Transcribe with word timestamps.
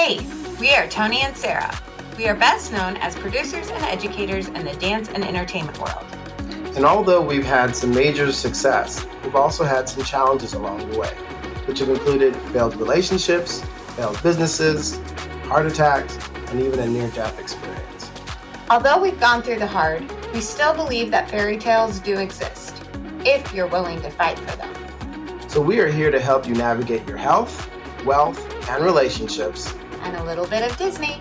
Hey, 0.00 0.24
we 0.60 0.76
are 0.76 0.86
Tony 0.86 1.22
and 1.22 1.36
Sarah. 1.36 1.76
We 2.16 2.28
are 2.28 2.34
best 2.36 2.70
known 2.70 2.96
as 2.98 3.16
producers 3.16 3.68
and 3.68 3.84
educators 3.84 4.46
in 4.46 4.64
the 4.64 4.74
dance 4.74 5.08
and 5.08 5.24
entertainment 5.24 5.76
world. 5.80 6.06
And 6.76 6.84
although 6.84 7.20
we've 7.20 7.44
had 7.44 7.74
some 7.74 7.92
major 7.92 8.30
success, 8.30 9.04
we've 9.24 9.34
also 9.34 9.64
had 9.64 9.88
some 9.88 10.04
challenges 10.04 10.54
along 10.54 10.88
the 10.88 10.96
way, 10.96 11.10
which 11.66 11.80
have 11.80 11.88
included 11.88 12.36
failed 12.52 12.76
relationships, 12.76 13.60
failed 13.96 14.22
businesses, 14.22 14.98
heart 15.46 15.66
attacks, 15.66 16.16
and 16.46 16.60
even 16.60 16.78
a 16.78 16.86
near 16.86 17.10
death 17.10 17.36
experience. 17.40 18.08
Although 18.70 19.02
we've 19.02 19.18
gone 19.18 19.42
through 19.42 19.58
the 19.58 19.66
hard, 19.66 20.08
we 20.32 20.40
still 20.40 20.74
believe 20.74 21.10
that 21.10 21.28
fairy 21.28 21.58
tales 21.58 21.98
do 21.98 22.18
exist, 22.18 22.84
if 23.26 23.52
you're 23.52 23.66
willing 23.66 24.00
to 24.02 24.10
fight 24.10 24.38
for 24.38 24.56
them. 24.58 25.48
So 25.50 25.60
we 25.60 25.80
are 25.80 25.88
here 25.88 26.12
to 26.12 26.20
help 26.20 26.46
you 26.46 26.54
navigate 26.54 27.06
your 27.08 27.18
health, 27.18 27.68
wealth, 28.04 28.38
and 28.70 28.84
relationships. 28.84 29.74
And 30.08 30.16
a 30.16 30.24
little 30.24 30.46
bit 30.46 30.62
of 30.62 30.74
Disney. 30.78 31.20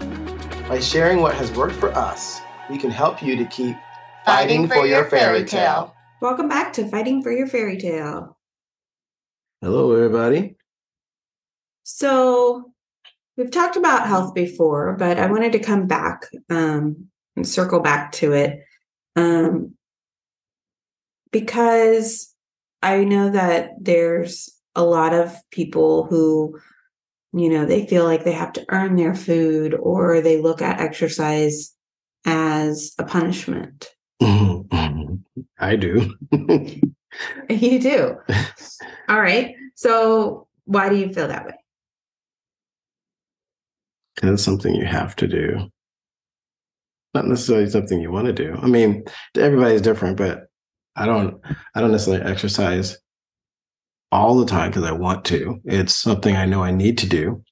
By 0.69 0.79
sharing 0.79 1.19
what 1.19 1.35
has 1.35 1.51
worked 1.51 1.75
for 1.75 1.89
us, 1.89 2.39
we 2.69 2.77
can 2.77 2.89
help 2.89 3.21
you 3.21 3.35
to 3.35 3.43
keep 3.43 3.75
Fighting 4.23 4.65
for 4.65 4.85
your 4.85 5.03
fairy 5.09 5.43
tale. 5.43 5.93
Welcome 6.21 6.47
back 6.47 6.71
to 6.73 6.87
Fighting 6.87 7.21
for 7.21 7.29
Your 7.29 7.47
Fairy 7.47 7.77
Tale. 7.77 8.37
Hello, 9.59 9.93
everybody. 9.93 10.55
So, 11.83 12.71
we've 13.35 13.51
talked 13.51 13.75
about 13.75 14.07
health 14.07 14.33
before, 14.33 14.95
but 14.97 15.19
I 15.19 15.29
wanted 15.29 15.51
to 15.51 15.59
come 15.59 15.87
back 15.87 16.21
um, 16.49 17.07
and 17.35 17.45
circle 17.45 17.81
back 17.81 18.13
to 18.13 18.31
it 18.31 18.61
um, 19.17 19.73
because 21.33 22.33
I 22.81 23.03
know 23.03 23.31
that 23.31 23.71
there's 23.81 24.49
a 24.75 24.83
lot 24.85 25.13
of 25.13 25.35
people 25.51 26.05
who, 26.05 26.57
you 27.33 27.49
know, 27.49 27.65
they 27.65 27.85
feel 27.87 28.03
like 28.03 28.23
they 28.23 28.33
have 28.33 28.53
to 28.53 28.65
earn 28.69 28.95
their 28.95 29.15
food 29.15 29.73
or 29.73 30.21
they 30.21 30.41
look 30.41 30.61
at 30.61 30.79
exercise 30.79 31.73
as 32.25 32.93
a 32.97 33.03
punishment. 33.03 33.89
Mm-hmm, 34.21 34.75
mm-hmm. 34.75 35.41
I 35.59 35.75
do. 35.75 36.15
You 37.49 37.79
do. 37.79 38.17
All 39.09 39.21
right. 39.21 39.55
So, 39.75 40.47
why 40.65 40.89
do 40.89 40.95
you 40.95 41.11
feel 41.13 41.27
that 41.27 41.45
way? 41.45 41.55
Because 44.15 44.33
it's 44.33 44.43
something 44.43 44.75
you 44.75 44.85
have 44.85 45.15
to 45.17 45.27
do. 45.27 45.69
Not 47.13 47.27
necessarily 47.27 47.69
something 47.69 47.99
you 47.99 48.11
want 48.11 48.27
to 48.27 48.33
do. 48.33 48.57
I 48.61 48.67
mean, 48.67 49.05
everybody's 49.35 49.81
different, 49.81 50.17
but 50.17 50.47
I 50.95 51.05
don't 51.05 51.39
I 51.73 51.81
don't 51.81 51.91
necessarily 51.91 52.29
exercise 52.29 52.97
all 54.11 54.37
the 54.37 54.45
time 54.45 54.69
because 54.69 54.83
I 54.83 54.91
want 54.91 55.25
to. 55.25 55.59
It's 55.65 55.95
something 55.95 56.35
I 56.35 56.45
know 56.45 56.63
I 56.63 56.71
need 56.71 56.97
to 56.99 57.07
do 57.07 57.43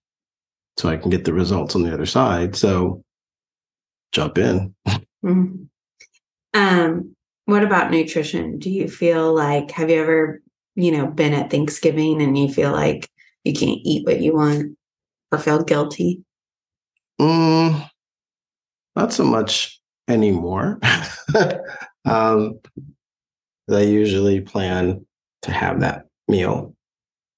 so 0.78 0.90
I 0.90 0.98
can 0.98 1.10
get 1.10 1.26
the 1.26 1.34
results 1.34 1.76
on 1.76 1.84
the 1.84 1.94
other 1.94 2.06
side. 2.06 2.56
So 2.56 3.04
jump 4.12 4.38
in. 4.38 4.76
Mhm. 5.24 5.68
Um, 6.54 7.16
what 7.46 7.64
about 7.64 7.92
nutrition? 7.92 8.58
Do 8.60 8.70
you 8.70 8.88
feel 8.88 9.34
like 9.34 9.72
have 9.72 9.90
you 9.90 10.02
ever, 10.02 10.42
you 10.76 10.92
know, 10.92 11.08
been 11.08 11.34
at 11.34 11.52
Thanksgiving 11.52 12.22
and 12.22 12.38
you 12.38 12.52
feel 12.52 12.72
like 12.72 13.10
you 13.44 13.54
can't 13.54 13.80
eat 13.84 14.06
what 14.06 14.22
you 14.22 14.36
want 14.36 14.78
or 15.32 15.38
feel 15.38 15.64
guilty? 15.64 16.24
Mm, 17.20 17.90
not 18.96 19.14
so 19.14 19.24
much 19.24 19.80
anymore. 20.08 20.80
um, 22.06 22.60
I 23.70 23.82
usually 23.82 24.42
plan 24.42 25.06
to 25.44 25.52
have 25.52 25.82
that 25.82 26.06
meal 26.28 26.76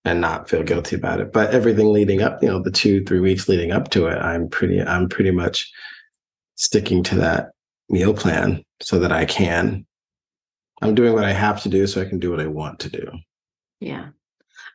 and 0.06 0.22
not 0.22 0.50
feel 0.50 0.64
guilty 0.64 0.96
about 0.96 1.20
it. 1.20 1.34
But 1.34 1.52
everything 1.52 1.92
leading 1.92 2.22
up, 2.22 2.42
you 2.42 2.48
know, 2.48 2.62
the 2.62 2.72
two, 2.72 3.04
three 3.04 3.20
weeks 3.20 3.50
leading 3.50 3.72
up 3.72 3.90
to 3.92 4.08
it, 4.08 4.18
I'm 4.18 4.50
pretty, 4.50 4.82
I'm 4.82 5.10
pretty 5.10 5.32
much 5.32 5.72
sticking 6.56 7.04
to 7.04 7.16
that 7.16 7.52
meal 7.90 8.14
plan 8.14 8.64
so 8.82 9.00
that 9.00 9.12
I 9.12 9.26
can. 9.26 9.86
I'm 10.82 10.96
doing 10.96 11.14
what 11.14 11.26
I 11.26 11.34
have 11.34 11.62
to 11.64 11.70
do 11.70 11.88
so 11.88 12.02
I 12.02 12.06
can 12.06 12.20
do 12.20 12.32
what 12.32 12.40
I 12.40 12.48
want 12.48 12.80
to 12.82 12.90
do. 12.90 13.12
Yeah. 13.80 14.10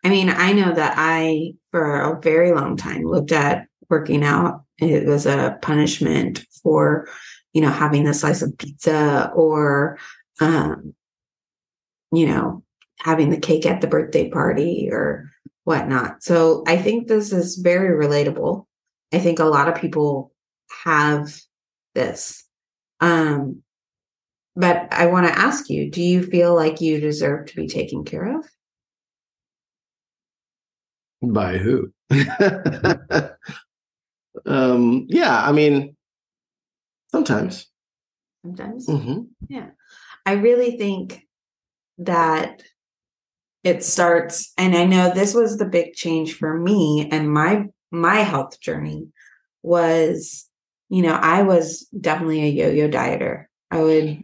I 0.04 0.08
mean, 0.08 0.30
I 0.30 0.52
know 0.52 0.72
that 0.72 0.94
I, 0.96 1.54
for 1.70 2.00
a 2.00 2.20
very 2.20 2.52
long 2.52 2.76
time, 2.76 3.04
looked 3.04 3.32
at 3.32 3.66
working 3.88 4.24
out. 4.24 4.64
It 4.78 5.06
was 5.06 5.26
a 5.26 5.58
punishment 5.62 6.44
for, 6.62 7.08
you 7.52 7.60
know, 7.60 7.70
having 7.70 8.08
a 8.08 8.14
slice 8.14 8.42
of 8.42 8.56
pizza 8.58 9.30
or, 9.34 9.98
um, 10.40 10.94
you 12.12 12.26
know, 12.26 12.64
having 13.02 13.30
the 13.30 13.40
cake 13.40 13.66
at 13.66 13.80
the 13.80 13.88
birthday 13.88 14.30
party 14.30 14.88
or 14.90 15.28
whatnot. 15.64 16.22
So 16.22 16.62
I 16.68 16.76
think 16.76 17.08
this 17.08 17.32
is 17.32 17.56
very 17.56 18.06
relatable. 18.06 18.66
I 19.12 19.18
think 19.18 19.40
a 19.40 19.44
lot 19.44 19.68
of 19.68 19.74
people 19.74 20.32
have 20.84 21.36
this. 21.94 22.44
Um, 23.00 23.62
but 24.54 24.86
I 24.92 25.06
want 25.06 25.26
to 25.26 25.38
ask 25.38 25.68
you, 25.68 25.90
do 25.90 26.00
you 26.00 26.22
feel 26.22 26.54
like 26.54 26.80
you 26.80 27.00
deserve 27.00 27.46
to 27.46 27.56
be 27.56 27.66
taken 27.66 28.04
care 28.04 28.38
of? 28.38 28.48
By 31.22 31.58
who? 31.58 31.92
um, 34.46 35.06
yeah, 35.08 35.42
I 35.44 35.50
mean, 35.52 35.96
sometimes. 37.10 37.66
Sometimes. 38.42 38.86
hmm 38.86 39.22
Yeah. 39.48 39.70
I 40.24 40.32
really 40.34 40.76
think 40.76 41.26
that 41.98 42.62
it 43.64 43.84
starts 43.84 44.52
and 44.58 44.76
I 44.76 44.84
know 44.84 45.12
this 45.12 45.34
was 45.34 45.56
the 45.56 45.66
big 45.66 45.94
change 45.94 46.34
for 46.34 46.58
me 46.58 47.08
and 47.10 47.32
my 47.32 47.66
my 47.90 48.16
health 48.16 48.60
journey 48.60 49.08
was 49.62 50.48
you 50.92 51.00
know, 51.00 51.14
I 51.14 51.40
was 51.40 51.88
definitely 51.98 52.42
a 52.42 52.48
yo-yo 52.48 52.86
dieter. 52.86 53.46
I 53.70 53.80
would 53.80 54.22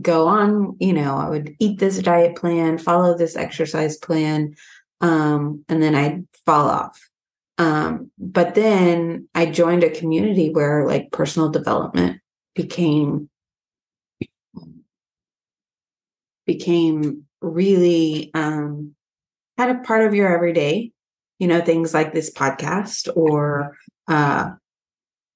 go 0.00 0.26
on, 0.26 0.74
you 0.80 0.94
know, 0.94 1.18
I 1.18 1.28
would 1.28 1.54
eat 1.58 1.80
this 1.80 1.98
diet 1.98 2.34
plan, 2.34 2.78
follow 2.78 3.14
this 3.14 3.36
exercise 3.36 3.98
plan, 3.98 4.54
um, 5.02 5.66
and 5.68 5.82
then 5.82 5.94
I'd 5.94 6.26
fall 6.46 6.66
off. 6.66 6.98
Um, 7.58 8.10
but 8.18 8.54
then 8.54 9.28
I 9.34 9.44
joined 9.44 9.84
a 9.84 9.90
community 9.90 10.48
where 10.48 10.86
like 10.86 11.12
personal 11.12 11.50
development 11.50 12.22
became 12.54 13.28
became 16.46 17.26
really 17.42 18.30
um 18.34 18.94
kind 19.58 19.70
of 19.70 19.84
part 19.84 20.04
of 20.04 20.14
your 20.14 20.32
everyday 20.34 20.92
you 21.38 21.46
know 21.46 21.60
things 21.60 21.94
like 21.94 22.12
this 22.12 22.32
podcast 22.32 23.08
or 23.16 23.76
uh 24.08 24.50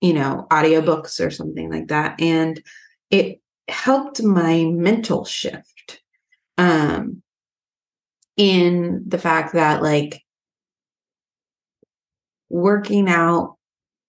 you 0.01 0.13
know 0.13 0.47
audiobooks 0.51 1.25
or 1.25 1.31
something 1.31 1.71
like 1.71 1.89
that 1.89 2.21
and 2.21 2.63
it 3.11 3.41
helped 3.69 4.23
my 4.23 4.65
mental 4.65 5.25
shift 5.25 6.01
um 6.59 7.23
in 8.37 9.03
the 9.07 9.19
fact 9.19 9.55
that 9.55 9.83
like 9.83 10.23
working 12.49 13.09
out 13.09 13.57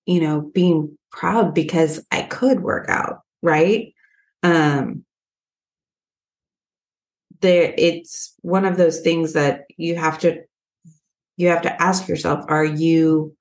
you 0.06 0.20
know 0.20 0.42
being 0.42 0.98
proud 1.12 1.54
because 1.56 2.06
i 2.12 2.22
could 2.22 2.62
work 2.62 2.88
out 2.90 3.22
right? 3.42 3.94
Um 4.44 5.04
there 7.42 7.74
it's 7.78 8.34
one 8.42 8.66
of 8.66 8.78
those 8.78 9.02
things 9.02 9.34
that 9.34 9.66
you 9.78 9.96
have 9.96 10.20
to 10.20 10.42
you 11.38 11.50
have 11.50 11.62
to 11.62 11.82
ask 11.82 12.08
yourself 12.08 12.44
are 12.48 12.66
you 12.66 13.36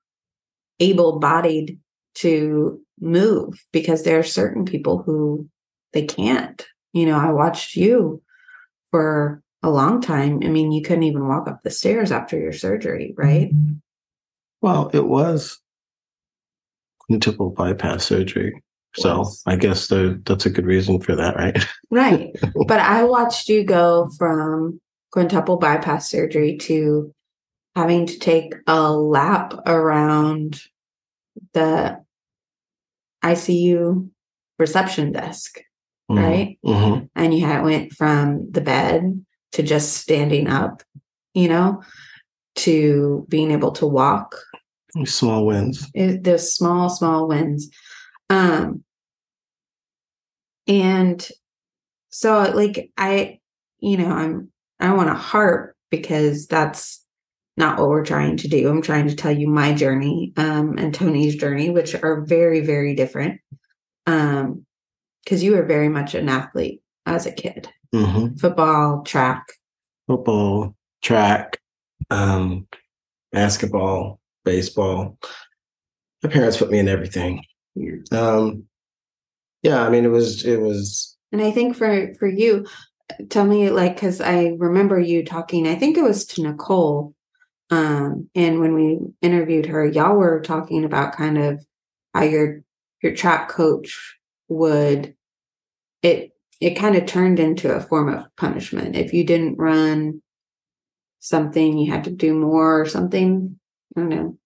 able 0.79 1.19
bodied 1.19 1.79
to 2.15 2.79
move? 2.99 3.63
Because 3.71 4.03
there 4.03 4.19
are 4.19 4.23
certain 4.23 4.65
people 4.65 5.01
who 5.03 5.47
they 5.93 6.05
can't. 6.05 6.65
You 6.93 7.05
know 7.05 7.17
i 7.17 7.31
watched 7.31 7.75
you 7.75 8.21
for 8.91 9.41
a 9.63 9.69
long 9.69 10.01
time. 10.01 10.39
I 10.43 10.47
mean 10.47 10.71
you 10.71 10.81
couldn't 10.81 11.03
even 11.03 11.27
walk 11.27 11.47
up 11.47 11.61
the 11.63 11.69
stairs 11.69 12.11
after 12.11 12.37
your 12.39 12.53
surgery 12.53 13.13
right? 13.17 13.51
Well, 14.61 14.89
it 14.93 15.05
was 15.05 15.59
quintuple 16.99 17.51
bypass 17.51 18.05
surgery. 18.05 18.61
So 18.97 19.25
I 19.45 19.55
guess 19.55 19.87
that's 19.87 20.45
a 20.45 20.49
good 20.49 20.65
reason 20.65 20.99
for 20.99 21.15
that, 21.15 21.35
right? 21.35 21.57
right. 21.91 22.35
But 22.67 22.79
i 22.79 23.03
watched 23.03 23.49
you 23.49 23.63
go 23.63 24.09
from 24.17 24.81
quintuple 25.11 25.57
bypass 25.57 26.09
surgery 26.09 26.57
to 26.57 27.13
having 27.75 28.05
to 28.07 28.19
take 28.19 28.53
a 28.65 28.91
lap 28.91 29.53
around 29.65 30.61
the 31.53 32.03
icu 33.23 34.09
reception 34.59 35.11
desk 35.11 35.59
right? 36.09 36.57
Hmm 36.63 36.99
and 37.15 37.33
you 37.33 37.45
had 37.45 37.63
went 37.63 37.93
from 37.93 38.49
the 38.51 38.61
bed 38.61 39.25
to 39.51 39.63
just 39.63 39.97
standing 39.97 40.47
up 40.47 40.83
you 41.33 41.47
know 41.47 41.81
to 42.57 43.25
being 43.29 43.51
able 43.51 43.71
to 43.71 43.85
walk. 43.85 44.35
Small 45.05 45.45
wins. 45.45 45.89
it, 45.93 46.23
those 46.23 46.53
small 46.53 46.89
small 46.89 47.27
wins. 47.27 47.69
Um 48.29 48.83
and 50.67 51.29
so 52.09 52.41
like 52.53 52.91
i 52.97 53.39
you 53.79 53.97
know 53.97 54.09
i'm 54.09 54.51
i 54.79 54.93
want 54.93 55.09
to 55.09 55.15
harp 55.15 55.75
because 55.89 56.47
that's 56.47 57.03
not 57.57 57.79
what 57.79 57.89
we're 57.89 58.05
trying 58.05 58.37
to 58.37 58.47
do. 58.47 58.69
I'm 58.69 58.83
trying 58.83 59.07
to 59.07 59.15
tell 59.15 59.31
you 59.31 59.47
my 59.47 59.73
journey 59.73 60.31
um, 60.37 60.77
and 60.77 60.93
Tony's 60.93 61.35
journey, 61.35 61.71
which 61.71 61.95
are 61.95 62.21
very, 62.21 62.61
very 62.61 62.93
different. 62.93 63.41
Um, 64.05 64.63
because 65.23 65.43
you 65.43 65.57
were 65.57 65.65
very 65.65 65.89
much 65.89 66.15
an 66.15 66.29
athlete 66.29 66.81
as 67.05 67.25
a 67.25 67.33
kid. 67.33 67.67
Mm-hmm. 67.93 68.35
Football, 68.35 69.03
track. 69.03 69.43
Football, 70.07 70.73
track, 71.01 71.59
um, 72.09 72.65
basketball, 73.33 74.21
baseball. 74.45 75.17
My 76.23 76.29
parents 76.29 76.55
put 76.55 76.71
me 76.71 76.79
in 76.79 76.87
everything. 76.87 77.43
Um, 78.09 78.63
yeah, 79.67 79.85
I 79.85 79.89
mean, 79.89 80.05
it 80.05 80.11
was 80.11 80.45
it 80.45 80.61
was. 80.61 81.17
And 81.33 81.41
I 81.41 81.51
think 81.51 81.75
for 81.75 82.13
for 82.15 82.27
you, 82.27 82.65
tell 83.29 83.45
me 83.45 83.69
like 83.69 83.95
because 83.95 84.21
I 84.21 84.55
remember 84.57 84.97
you 84.97 85.25
talking. 85.25 85.67
I 85.67 85.75
think 85.75 85.97
it 85.97 86.03
was 86.03 86.25
to 86.27 86.43
Nicole, 86.43 87.13
um, 87.69 88.29
and 88.33 88.61
when 88.61 88.73
we 88.73 88.99
interviewed 89.21 89.65
her, 89.65 89.85
y'all 89.85 90.15
were 90.15 90.39
talking 90.39 90.85
about 90.85 91.17
kind 91.17 91.37
of 91.37 91.65
how 92.13 92.23
your 92.23 92.61
your 93.03 93.13
track 93.13 93.49
coach 93.49 94.17
would 94.47 95.13
it 96.01 96.31
it 96.61 96.75
kind 96.75 96.95
of 96.95 97.05
turned 97.05 97.37
into 97.37 97.69
a 97.75 97.81
form 97.81 98.07
of 98.07 98.25
punishment 98.37 98.95
if 98.95 99.11
you 99.13 99.25
didn't 99.25 99.57
run 99.57 100.21
something 101.19 101.77
you 101.77 101.91
had 101.91 102.05
to 102.05 102.11
do 102.11 102.33
more 102.33 102.79
or 102.81 102.85
something 102.85 103.59
i 103.95 103.99
don't 103.99 104.09
know 104.09 104.37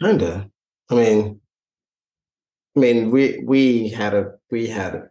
Kinda. 0.00 0.50
I 0.90 0.94
mean, 0.94 1.40
I 2.78 2.80
mean, 2.80 3.10
we 3.10 3.42
we 3.44 3.88
had 3.88 4.14
a 4.14 4.32
we 4.52 4.68
had 4.68 5.10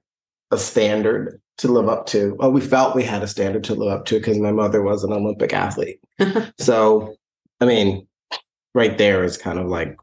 a 0.51 0.57
standard 0.57 1.41
to 1.57 1.67
live 1.67 1.89
up 1.89 2.05
to. 2.07 2.33
Well, 2.39 2.53
we 2.53 2.61
felt 2.61 2.95
we 2.95 3.03
had 3.03 3.23
a 3.23 3.27
standard 3.27 3.65
to 3.65 3.75
live 3.75 3.91
up 3.91 4.05
to 4.05 4.19
because 4.19 4.37
my 4.37 4.53
mother 4.53 4.81
was 4.81 5.03
an 5.03 5.11
Olympic 5.11 5.51
athlete. 5.51 5.99
so, 6.57 7.13
I 7.59 7.65
mean, 7.65 8.07
right 8.73 8.97
there 8.97 9.21
is 9.25 9.37
kind 9.37 9.59
of 9.59 9.67
like 9.67 9.97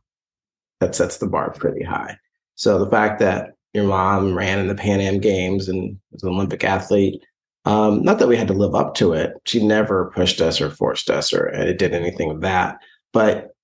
that 0.81 0.95
sets 0.95 1.17
the 1.17 1.27
bar 1.27 1.53
pretty 1.53 1.83
high. 1.83 2.19
So 2.55 2.79
the 2.79 2.91
fact 2.91 3.19
that 3.21 3.55
your 3.73 3.85
mom 3.85 4.37
ran 4.37 4.59
in 4.59 4.69
the 4.69 4.75
Pan 4.75 5.01
Am 5.01 5.19
Games 5.19 5.67
and 5.67 5.99
was 6.13 6.23
an 6.23 6.35
Olympic 6.35 6.65
athlete, 6.65 7.25
um, 7.65 8.03
not 8.03 8.19
that 8.19 8.29
we 8.29 8.37
had 8.37 8.49
to 8.49 8.53
live 8.53 8.75
up 8.75 8.95
to 8.97 9.15
it. 9.15 9.33
She 9.47 9.67
never 9.67 10.13
pushed 10.15 10.43
us 10.43 10.61
or 10.61 10.69
forced 10.69 11.09
us 11.09 11.33
or 11.33 11.47
it 11.47 11.79
did 11.79 11.95
anything 11.95 12.31
of 12.31 12.43
that. 12.43 12.77
But 13.15 13.55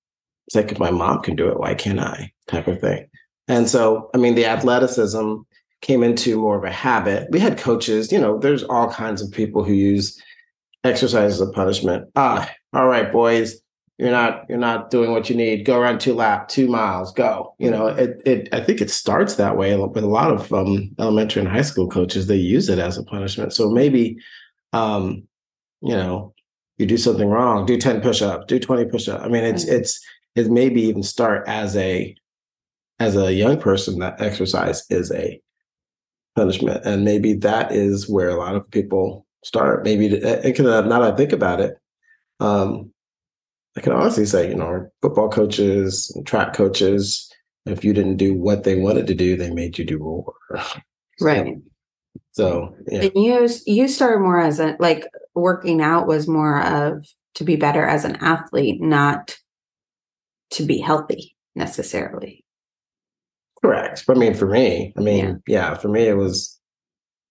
it's 0.47 0.55
like 0.55 0.71
if 0.71 0.79
my 0.79 0.89
mom 0.89 1.21
can 1.21 1.35
do 1.35 1.49
it, 1.49 1.59
why 1.59 1.75
can't 1.75 1.99
I? 1.99 2.31
Type 2.47 2.67
of 2.67 2.81
thing. 2.81 3.05
And 3.47 3.69
so, 3.69 4.09
I 4.13 4.17
mean, 4.17 4.35
the 4.35 4.45
athleticism 4.45 5.35
came 5.81 6.03
into 6.03 6.39
more 6.39 6.57
of 6.57 6.63
a 6.63 6.71
habit. 6.71 7.27
We 7.31 7.39
had 7.39 7.57
coaches, 7.57 8.11
you 8.11 8.19
know, 8.19 8.37
there's 8.37 8.63
all 8.63 8.89
kinds 8.89 9.21
of 9.21 9.31
people 9.31 9.63
who 9.63 9.73
use 9.73 10.21
exercise 10.83 11.33
as 11.33 11.41
a 11.41 11.51
punishment. 11.51 12.09
Ah, 12.15 12.49
all 12.73 12.87
right, 12.87 13.11
boys, 13.11 13.61
you're 13.97 14.11
not 14.11 14.45
you're 14.49 14.57
not 14.57 14.89
doing 14.89 15.11
what 15.11 15.29
you 15.29 15.35
need. 15.35 15.65
Go 15.65 15.79
around 15.79 15.99
two 15.99 16.13
lap, 16.13 16.47
two 16.47 16.67
miles, 16.67 17.11
go. 17.13 17.53
You 17.59 17.69
know, 17.69 17.87
it 17.87 18.21
it 18.25 18.49
I 18.51 18.59
think 18.61 18.81
it 18.81 18.89
starts 18.89 19.35
that 19.35 19.57
way 19.57 19.75
with 19.77 20.03
a 20.03 20.07
lot 20.07 20.31
of 20.31 20.51
um, 20.53 20.91
elementary 20.99 21.41
and 21.41 21.51
high 21.51 21.61
school 21.61 21.87
coaches. 21.87 22.27
They 22.27 22.37
use 22.37 22.69
it 22.69 22.79
as 22.79 22.97
a 22.97 23.03
punishment. 23.03 23.53
So 23.53 23.69
maybe, 23.69 24.17
um, 24.73 25.27
you 25.81 25.95
know, 25.95 26.33
you 26.77 26.87
do 26.87 26.97
something 26.97 27.27
wrong, 27.27 27.65
do 27.65 27.77
ten 27.77 28.01
push-ups, 28.01 28.45
do 28.47 28.59
twenty 28.59 28.85
push-ups. 28.85 29.23
I 29.23 29.27
mean, 29.27 29.43
it's 29.43 29.65
mm-hmm. 29.65 29.75
it's 29.75 29.99
it 30.35 30.49
maybe 30.49 30.81
even 30.83 31.03
start 31.03 31.47
as 31.47 31.75
a 31.75 32.15
as 33.01 33.15
a 33.15 33.33
young 33.33 33.59
person 33.59 33.99
that 33.99 34.21
exercise 34.21 34.83
is 34.89 35.11
a 35.11 35.41
punishment 36.35 36.85
and 36.85 37.03
maybe 37.03 37.33
that 37.33 37.71
is 37.71 38.07
where 38.07 38.29
a 38.29 38.35
lot 38.35 38.55
of 38.55 38.69
people 38.71 39.25
start 39.43 39.83
maybe 39.83 40.05
it 40.05 40.55
can 40.55 40.65
now 40.65 40.81
that 40.81 41.01
i 41.01 41.15
think 41.15 41.33
about 41.33 41.59
it 41.59 41.75
um 42.39 42.91
i 43.75 43.81
can 43.81 43.91
honestly 43.91 44.25
say 44.25 44.49
you 44.49 44.55
know 44.55 44.87
football 45.01 45.29
coaches 45.29 46.11
and 46.15 46.25
track 46.25 46.53
coaches 46.53 47.29
if 47.65 47.83
you 47.83 47.91
didn't 47.91 48.17
do 48.17 48.33
what 48.33 48.63
they 48.63 48.75
wanted 48.75 49.07
to 49.07 49.15
do 49.15 49.35
they 49.35 49.49
made 49.49 49.77
you 49.77 49.83
do 49.83 49.97
more 49.97 50.33
right 51.21 51.57
so 52.31 52.73
yeah. 52.87 53.01
and 53.01 53.11
you 53.15 53.49
you 53.65 53.87
started 53.87 54.21
more 54.21 54.39
as 54.39 54.59
a 54.59 54.77
like 54.79 55.05
working 55.33 55.81
out 55.81 56.07
was 56.07 56.27
more 56.27 56.61
of 56.61 57.05
to 57.33 57.43
be 57.43 57.55
better 57.55 57.83
as 57.83 58.05
an 58.05 58.15
athlete 58.17 58.81
not 58.81 59.37
to 60.51 60.63
be 60.63 60.77
healthy 60.77 61.35
necessarily. 61.55 62.40
Correct. 63.63 64.03
I 64.09 64.13
mean, 64.15 64.33
for 64.33 64.47
me, 64.47 64.93
I 64.97 65.01
mean, 65.01 65.41
yeah, 65.47 65.71
yeah 65.71 65.73
for 65.75 65.87
me, 65.87 66.03
it 66.03 66.17
was 66.17 66.59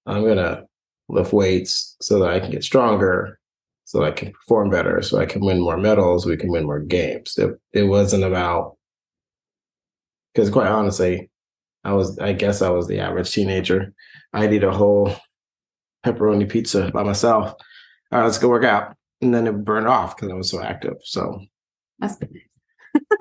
I'm 0.07 0.25
gonna 0.25 0.65
lift 1.09 1.33
weights 1.33 1.97
so 2.01 2.19
that 2.21 2.31
I 2.31 2.41
can 2.41 2.51
get 2.53 2.65
stronger, 2.65 3.39
so 3.85 4.05
I 4.05 4.13
can 4.13 4.33
perform 4.33 4.71
better, 4.71 5.03
so 5.03 5.19
I 5.19 5.27
can 5.27 5.45
win 5.45 5.61
more 5.61 5.77
medals, 5.77 6.27
we 6.27 6.37
can 6.37 6.51
win 6.51 6.65
more 6.67 6.81
games. 6.81 7.37
It 7.39 7.59
it 7.73 7.85
wasn't 7.85 8.25
about 8.25 8.77
because 10.35 10.51
quite 10.51 10.69
honestly, 10.69 11.31
I 11.85 11.93
was 11.93 12.19
I 12.19 12.33
guess 12.33 12.63
I 12.63 12.71
was 12.71 12.87
the 12.89 13.01
average 13.01 13.31
teenager. 13.33 13.93
I'd 14.33 14.53
eat 14.53 14.65
a 14.65 14.73
whole 14.73 15.15
pepperoni 16.05 16.49
pizza 16.49 16.91
by 16.93 17.03
myself. 17.03 17.53
All 18.13 18.19
right, 18.21 18.25
let's 18.25 18.39
go 18.39 18.49
work 18.49 18.65
out. 18.65 18.97
And 19.23 19.35
then 19.35 19.47
it 19.47 19.65
burned 19.65 19.89
off 19.89 20.17
because 20.17 20.31
I 20.31 20.35
was 20.35 20.51
so 20.51 20.63
active. 20.63 20.95
So 21.05 21.41
that's 21.99 22.17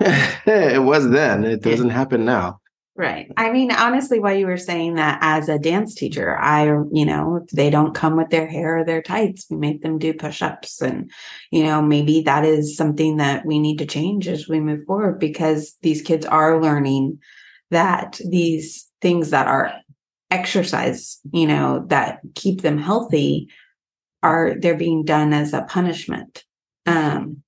it 0.00 0.82
was 0.82 1.10
then. 1.10 1.44
It 1.44 1.62
doesn't 1.62 1.90
happen 1.90 2.24
now. 2.24 2.59
Right. 3.00 3.32
I 3.38 3.50
mean, 3.50 3.72
honestly, 3.72 4.20
while 4.20 4.36
you 4.36 4.44
were 4.44 4.58
saying 4.58 4.96
that 4.96 5.20
as 5.22 5.48
a 5.48 5.58
dance 5.58 5.94
teacher, 5.94 6.36
I, 6.38 6.66
you 6.66 7.06
know, 7.06 7.36
if 7.42 7.48
they 7.48 7.70
don't 7.70 7.94
come 7.94 8.14
with 8.14 8.28
their 8.28 8.46
hair 8.46 8.80
or 8.80 8.84
their 8.84 9.00
tights, 9.00 9.46
we 9.48 9.56
make 9.56 9.80
them 9.80 9.98
do 9.98 10.12
push 10.12 10.42
ups. 10.42 10.82
And, 10.82 11.10
you 11.50 11.62
know, 11.62 11.80
maybe 11.80 12.20
that 12.20 12.44
is 12.44 12.76
something 12.76 13.16
that 13.16 13.46
we 13.46 13.58
need 13.58 13.78
to 13.78 13.86
change 13.86 14.28
as 14.28 14.48
we 14.48 14.60
move 14.60 14.84
forward 14.86 15.18
because 15.18 15.78
these 15.80 16.02
kids 16.02 16.26
are 16.26 16.60
learning 16.60 17.20
that 17.70 18.20
these 18.28 18.86
things 19.00 19.30
that 19.30 19.46
are 19.46 19.72
exercise, 20.30 21.20
you 21.32 21.46
know, 21.46 21.86
that 21.86 22.20
keep 22.34 22.60
them 22.60 22.76
healthy 22.76 23.48
are, 24.22 24.56
they're 24.60 24.76
being 24.76 25.06
done 25.06 25.32
as 25.32 25.54
a 25.54 25.62
punishment. 25.62 26.44
Um, 26.84 27.42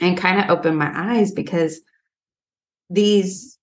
and 0.00 0.16
kind 0.16 0.40
of 0.40 0.48
opened 0.48 0.78
my 0.78 0.90
eyes 0.94 1.32
because 1.32 1.82
these 2.88 3.58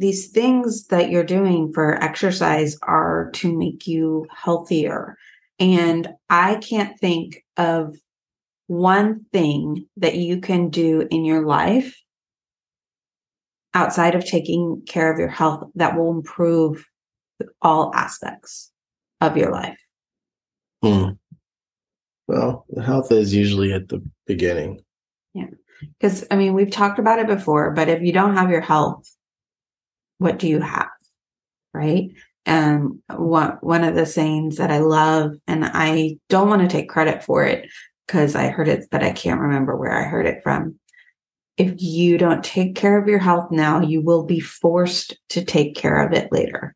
these 0.00 0.28
things 0.28 0.86
that 0.86 1.10
you're 1.10 1.22
doing 1.22 1.72
for 1.72 2.02
exercise 2.02 2.76
are 2.82 3.30
to 3.34 3.56
make 3.56 3.86
you 3.86 4.26
healthier 4.34 5.16
and 5.58 6.08
i 6.30 6.56
can't 6.56 6.98
think 6.98 7.44
of 7.56 7.96
one 8.66 9.24
thing 9.32 9.86
that 9.96 10.16
you 10.16 10.40
can 10.40 10.70
do 10.70 11.06
in 11.10 11.24
your 11.24 11.44
life 11.44 11.96
outside 13.74 14.14
of 14.14 14.24
taking 14.24 14.82
care 14.88 15.12
of 15.12 15.18
your 15.18 15.28
health 15.28 15.68
that 15.74 15.96
will 15.96 16.10
improve 16.10 16.88
all 17.62 17.94
aspects 17.94 18.72
of 19.20 19.36
your 19.36 19.52
life 19.52 19.78
hmm. 20.82 21.10
well 22.26 22.64
health 22.84 23.12
is 23.12 23.34
usually 23.34 23.72
at 23.72 23.88
the 23.88 24.02
beginning 24.26 24.80
yeah. 25.34 25.46
Because, 25.98 26.26
I 26.30 26.36
mean, 26.36 26.52
we've 26.52 26.70
talked 26.70 26.98
about 26.98 27.18
it 27.18 27.26
before, 27.26 27.70
but 27.70 27.88
if 27.88 28.02
you 28.02 28.12
don't 28.12 28.36
have 28.36 28.50
your 28.50 28.60
health, 28.60 29.10
what 30.20 30.38
do 30.38 30.46
you 30.46 30.60
have? 30.60 30.88
Right. 31.72 32.10
And 32.44 33.00
one, 33.08 33.58
one 33.62 33.84
of 33.84 33.94
the 33.94 34.06
sayings 34.06 34.58
that 34.58 34.70
I 34.70 34.78
love, 34.78 35.32
and 35.46 35.64
I 35.64 36.18
don't 36.28 36.48
want 36.48 36.62
to 36.62 36.68
take 36.68 36.88
credit 36.88 37.24
for 37.24 37.44
it 37.44 37.68
because 38.06 38.34
I 38.34 38.48
heard 38.48 38.68
it, 38.68 38.86
but 38.90 39.02
I 39.02 39.12
can't 39.12 39.40
remember 39.40 39.76
where 39.76 39.92
I 39.92 40.02
heard 40.02 40.26
it 40.26 40.42
from. 40.42 40.78
If 41.56 41.74
you 41.78 42.18
don't 42.18 42.44
take 42.44 42.74
care 42.74 43.00
of 43.00 43.08
your 43.08 43.18
health 43.18 43.50
now, 43.50 43.80
you 43.80 44.02
will 44.02 44.24
be 44.24 44.40
forced 44.40 45.16
to 45.30 45.44
take 45.44 45.74
care 45.74 46.06
of 46.06 46.12
it 46.12 46.30
later. 46.32 46.74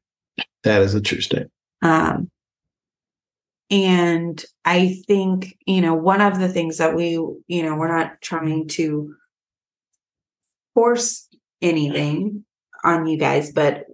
That 0.63 0.81
is 0.83 0.95
a 0.95 1.01
true 1.01 1.21
statement. 1.21 1.51
Um, 1.83 2.31
and 3.71 4.43
I 4.65 4.97
think, 5.07 5.57
you 5.67 5.81
know, 5.81 5.95
one 5.95 6.21
of 6.21 6.39
the 6.39 6.49
things 6.49 6.79
that 6.79 6.95
we, 6.95 7.11
you 7.13 7.63
know, 7.63 7.77
we're 7.77 7.95
not 7.95 8.21
trying 8.23 8.69
to 8.69 9.15
force 10.75 11.29
anything 11.61 12.45
on 12.85 13.07
you 13.07 13.19
guys, 13.19 13.53
but 13.53 13.85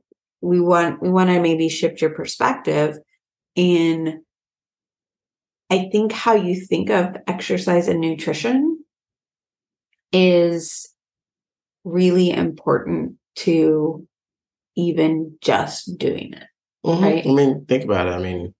we 0.40 0.60
want 0.60 1.02
we 1.02 1.10
want 1.10 1.30
to 1.30 1.40
maybe 1.40 1.68
shift 1.68 2.00
your 2.00 2.10
perspective 2.10 2.98
in 3.54 4.22
I 5.70 5.88
think 5.92 6.12
how 6.12 6.34
you 6.34 6.56
think 6.56 6.90
of 6.90 7.16
exercise 7.28 7.86
and 7.86 8.00
nutrition 8.00 8.84
is 10.12 10.92
really 11.84 12.30
important 12.30 13.14
to 13.36 14.06
even 14.76 15.36
just 15.40 15.96
doing 15.96 16.34
it. 16.34 16.44
Mm-hmm. 16.84 17.04
Right. 17.04 17.26
I 17.26 17.30
mean, 17.30 17.64
think 17.66 17.84
about 17.84 18.08
it. 18.08 18.10
I 18.10 18.18
mean, 18.18 18.54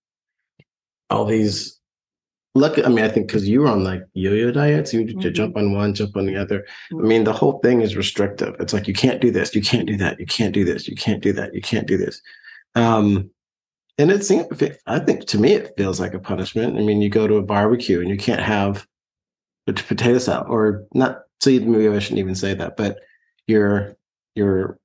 all 1.09 1.25
these 1.25 1.80
lucky 2.55 2.85
i 2.85 2.89
mean 2.89 3.05
i 3.05 3.09
think 3.09 3.27
because 3.27 3.49
you 3.49 3.61
were 3.61 3.69
on 3.69 3.85
like 3.85 4.03
yo-yo 4.15 4.51
diets 4.51 4.93
you 4.93 5.05
mm-hmm. 5.05 5.33
jump 5.33 5.57
on 5.57 5.73
one 5.73 5.95
jump 5.95 6.17
on 6.17 6.27
the 6.27 6.37
other 6.37 6.61
mm-hmm. 6.93 7.05
i 7.05 7.09
mean 7.09 7.25
the 7.25 7.33
whole 7.33 7.59
thing 7.61 7.81
is 7.81 7.97
restrictive 7.97 8.57
it's 8.59 8.73
like 8.73 8.89
you 8.89 8.95
can't 8.95 9.21
do 9.21 9.31
this 9.31 9.55
you 9.55 9.63
can't 9.63 9.87
do 9.87 9.97
that 9.97 10.19
you 10.19 10.27
can't 10.27 10.55
do 10.55 10.65
this 10.65 10.89
you 10.89 10.97
can't 10.97 11.23
do 11.23 11.33
that 11.33 11.55
you 11.55 11.61
can't 11.61 11.87
do 11.87 11.97
this 11.97 12.21
um 12.75 13.31
and 13.99 14.11
it 14.11 14.25
seems 14.25 14.47
i 14.87 14.99
think 14.99 15.27
to 15.27 15.39
me 15.39 15.53
it 15.53 15.73
feels 15.77 16.01
like 16.01 16.15
a 16.15 16.19
punishment 16.19 16.77
i 16.77 16.81
mean 16.81 17.01
you 17.01 17.09
go 17.09 17.29
to 17.29 17.37
a 17.37 17.43
barbecue 17.43 18.01
and 18.01 18.09
you 18.09 18.17
can't 18.17 18.43
have 18.43 18.87
but 19.67 19.87
potato 19.87 20.19
salad 20.19 20.49
or 20.49 20.85
not 20.95 21.21
so 21.41 21.51
maybe 21.51 21.89
I 21.89 21.99
shouldn't 21.99 22.19
even 22.19 22.35
say 22.35 22.55
that, 22.55 22.77
but 22.77 22.99
you're 23.47 23.97
you're 24.35 24.79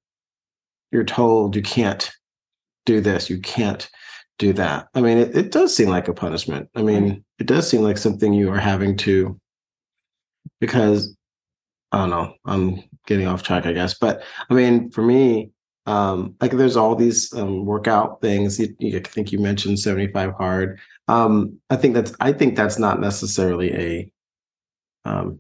you're 0.91 1.03
told 1.03 1.55
you 1.55 1.61
can't 1.61 2.09
do 2.85 3.01
this, 3.01 3.29
you 3.29 3.39
can't 3.39 3.89
do 4.37 4.53
that. 4.53 4.87
I 4.93 5.01
mean, 5.01 5.17
it, 5.17 5.35
it 5.35 5.51
does 5.51 5.75
seem 5.75 5.89
like 5.89 6.07
a 6.07 6.13
punishment. 6.13 6.69
I 6.75 6.81
mean, 6.81 7.23
it 7.39 7.47
does 7.47 7.69
seem 7.69 7.81
like 7.81 7.97
something 7.97 8.33
you 8.33 8.51
are 8.51 8.59
having 8.59 8.97
to 8.97 9.39
because 10.59 11.15
I 11.91 11.99
don't 11.99 12.09
know, 12.09 12.33
I'm 12.45 12.83
getting 13.07 13.27
off 13.27 13.43
track, 13.43 13.65
I 13.65 13.73
guess. 13.73 13.93
But 13.93 14.23
I 14.49 14.53
mean, 14.53 14.91
for 14.91 15.01
me, 15.01 15.51
um, 15.85 16.35
like 16.41 16.51
there's 16.51 16.75
all 16.75 16.95
these 16.95 17.33
um, 17.33 17.65
workout 17.65 18.21
things. 18.21 18.59
You, 18.59 18.75
you, 18.79 18.97
I 18.97 19.01
think 19.01 19.31
you 19.31 19.39
mentioned 19.39 19.79
75 19.79 20.33
hard. 20.33 20.79
Um, 21.07 21.59
I 21.69 21.75
think 21.75 21.93
that's 21.93 22.13
I 22.19 22.33
think 22.33 22.55
that's 22.55 22.79
not 22.79 22.99
necessarily 22.99 23.73
a 23.73 24.11
um, 25.05 25.39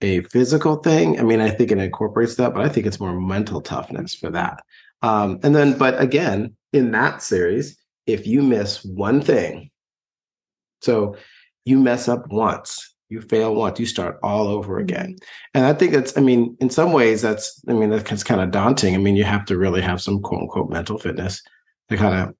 a 0.00 0.22
physical 0.22 0.76
thing. 0.76 1.20
I 1.20 1.22
mean, 1.22 1.40
I 1.40 1.50
think 1.50 1.70
it 1.70 1.78
incorporates 1.78 2.34
that, 2.36 2.52
but 2.52 2.64
I 2.64 2.68
think 2.68 2.86
it's 2.86 3.00
more 3.00 3.18
mental 3.18 3.60
toughness 3.60 4.14
for 4.14 4.30
that. 4.30 4.62
Um, 5.02 5.40
and 5.42 5.54
then, 5.54 5.76
but 5.76 6.00
again, 6.00 6.56
in 6.72 6.92
that 6.92 7.22
series, 7.22 7.76
if 8.06 8.26
you 8.26 8.42
miss 8.42 8.84
one 8.84 9.20
thing, 9.20 9.70
so 10.80 11.16
you 11.64 11.78
mess 11.78 12.08
up 12.08 12.26
once, 12.28 12.94
you 13.08 13.20
fail 13.20 13.54
once, 13.54 13.78
you 13.78 13.86
start 13.86 14.18
all 14.22 14.48
over 14.48 14.78
again. 14.78 15.14
Mm-hmm. 15.14 15.48
And 15.54 15.66
I 15.66 15.74
think 15.74 15.92
that's, 15.92 16.16
I 16.16 16.20
mean, 16.20 16.56
in 16.60 16.70
some 16.70 16.92
ways, 16.92 17.22
that's, 17.22 17.62
I 17.68 17.72
mean, 17.72 17.90
that's 17.90 18.24
kind 18.24 18.40
of 18.40 18.50
daunting. 18.50 18.94
I 18.94 18.98
mean, 18.98 19.16
you 19.16 19.24
have 19.24 19.44
to 19.46 19.58
really 19.58 19.82
have 19.82 20.00
some 20.00 20.20
quote 20.20 20.42
unquote 20.42 20.70
mental 20.70 20.98
fitness 20.98 21.42
to 21.88 21.96
kind 21.96 22.14
of 22.14 22.34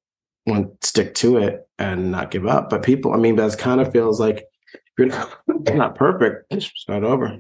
want 0.47 0.83
stick 0.83 1.14
to 1.14 1.37
it 1.38 1.69
and 1.78 2.11
not 2.11 2.31
give 2.31 2.47
up. 2.47 2.71
But 2.71 2.83
people, 2.83 3.12
I 3.12 3.16
mean, 3.16 3.37
that 3.37 3.59
kind 3.59 3.81
of 3.81 3.92
feels 3.92 4.19
like 4.19 4.45
you're 4.99 5.09
not, 5.75 5.95
perfect, 5.95 6.52
start 6.62 7.04
over. 7.04 7.38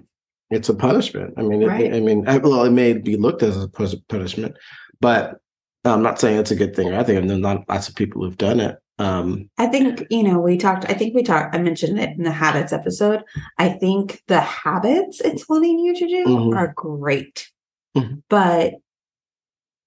It's 0.50 0.68
a 0.68 0.74
punishment. 0.74 1.34
I 1.38 1.42
mean, 1.42 1.64
right. 1.64 1.94
I 1.94 2.00
mean, 2.00 2.24
well, 2.24 2.64
it 2.64 2.70
may 2.70 2.92
be 2.92 3.16
looked 3.16 3.42
as 3.42 3.56
a 3.56 3.68
punishment, 3.68 4.56
but 5.02 5.40
I'm 5.84 6.02
not 6.02 6.20
saying 6.20 6.38
it's 6.38 6.52
a 6.52 6.56
good 6.56 6.74
thing. 6.74 6.94
I 6.94 7.02
think 7.02 7.26
there's 7.26 7.40
not 7.40 7.68
lots 7.68 7.88
of 7.88 7.96
people 7.96 8.22
who've 8.22 8.38
done 8.38 8.60
it. 8.60 8.78
Um, 8.98 9.50
I 9.58 9.66
think 9.66 10.06
you 10.10 10.22
know 10.22 10.38
we 10.38 10.56
talked. 10.56 10.88
I 10.88 10.94
think 10.94 11.14
we 11.14 11.24
talked. 11.24 11.54
I 11.54 11.58
mentioned 11.58 11.98
it 11.98 12.16
in 12.16 12.22
the 12.22 12.30
habits 12.30 12.72
episode. 12.72 13.22
I 13.58 13.70
think 13.70 14.22
the 14.28 14.40
habits 14.40 15.20
it's 15.20 15.48
wanting 15.48 15.80
you 15.80 15.94
to 15.94 16.06
do 16.06 16.24
mm-hmm. 16.24 16.56
are 16.56 16.72
great, 16.76 17.50
mm-hmm. 17.96 18.16
but 18.28 18.74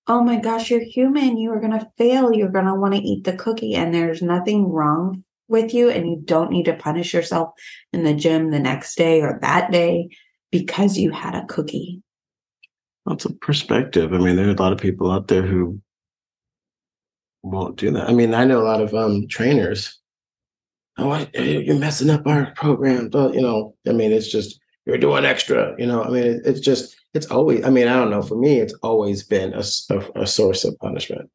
oh 0.08 0.22
my 0.22 0.38
gosh, 0.38 0.70
you're 0.70 0.84
human. 0.84 1.38
You 1.38 1.52
are 1.54 1.62
going 1.62 1.80
to 1.80 1.88
fail. 1.98 2.34
You're 2.34 2.50
going 2.50 2.66
to 2.66 2.76
want 2.76 2.94
to 2.94 3.02
eat 3.02 3.24
the 3.24 3.38
cookie, 3.38 3.76
and 3.76 3.94
there's 3.94 4.22
nothing 4.22 4.70
wrong 4.70 5.24
with 5.48 5.74
you, 5.74 5.90
and 5.90 6.10
you 6.10 6.22
don't 6.26 6.52
need 6.52 6.66
to 6.66 6.74
punish 6.74 7.14
yourself 7.14 7.52
in 7.94 8.04
the 8.04 8.14
gym 8.14 8.52
the 8.52 8.60
next 8.60 8.98
day 8.98 9.22
or 9.22 9.40
that 9.42 9.72
day 9.72 10.10
because 10.52 10.98
you 10.98 11.12
had 11.12 11.36
a 11.36 11.46
cookie. 11.46 12.02
That's 13.06 13.26
a 13.26 13.34
perspective. 13.34 14.14
I 14.14 14.18
mean, 14.18 14.36
there 14.36 14.48
are 14.48 14.52
a 14.52 14.62
lot 14.62 14.74
of 14.74 14.80
people 14.80 15.12
out 15.12 15.28
there 15.28 15.44
who 15.44 15.80
won't 17.44 17.78
do 17.78 17.92
that. 17.92 18.10
I 18.10 18.14
mean, 18.14 18.34
I 18.34 18.46
know 18.46 18.62
a 18.62 18.64
lot 18.64 18.82
of 18.82 18.94
um, 18.94 19.28
trainers. 19.28 20.00
Oh, 20.98 21.12
I, 21.12 21.30
you're 21.38 21.78
messing 21.78 22.10
up 22.10 22.26
our 22.26 22.52
program. 22.56 23.10
But, 23.10 23.36
you 23.36 23.42
know, 23.42 23.76
I 23.88 23.92
mean, 23.92 24.12
it's 24.12 24.32
just 24.32 24.60
you're 24.86 24.98
doing 24.98 25.26
extra. 25.26 25.76
You 25.78 25.86
know, 25.86 26.04
I 26.04 26.10
mean, 26.10 26.24
it, 26.24 26.42
it's 26.46 26.60
just 26.60 26.96
it's 27.14 27.28
always. 27.28 27.64
I 27.64 27.70
mean, 27.70 27.88
I 27.88 27.96
don't 27.96 28.10
know. 28.10 28.22
For 28.22 28.38
me, 28.38 28.60
it's 28.60 28.74
always 28.82 29.24
been 29.24 29.54
a, 29.54 29.64
a, 29.92 30.22
a 30.22 30.28
source 30.28 30.64
of 30.64 30.78
punishment. 30.80 31.30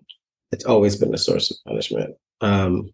It's 0.52 0.64
always 0.64 0.96
been 0.96 1.14
a 1.14 1.18
source 1.18 1.50
of 1.50 1.56
punishment. 1.66 2.14
Um, 2.40 2.90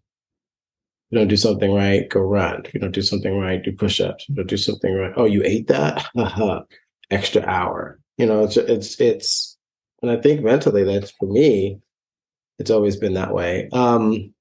you 1.09 1.17
don't 1.17 1.29
do 1.29 1.37
something 1.37 1.73
right, 1.73 2.07
go 2.09 2.19
run. 2.19 2.63
If 2.65 2.73
you 2.73 2.79
don't 2.79 2.91
do 2.91 3.01
something 3.01 3.39
right, 3.39 3.63
do 3.63 3.71
push-ups. 3.71 4.27
You 4.27 4.35
don't 4.35 4.47
do 4.47 4.57
something 4.57 4.93
right, 4.93 5.13
oh, 5.15 5.25
you 5.25 5.41
ate 5.43 5.67
that? 5.67 6.05
Extra 7.09 7.45
hour. 7.45 7.99
You 8.17 8.25
know, 8.25 8.43
it's 8.43 8.57
it's 8.57 8.99
it's 8.99 9.57
and 10.01 10.11
I 10.11 10.17
think 10.17 10.41
mentally 10.41 10.83
that's 10.83 11.11
for 11.11 11.27
me, 11.27 11.79
it's 12.59 12.71
always 12.71 12.95
been 12.95 13.13
that 13.13 13.33
way. 13.33 13.69
Um, 13.73 14.33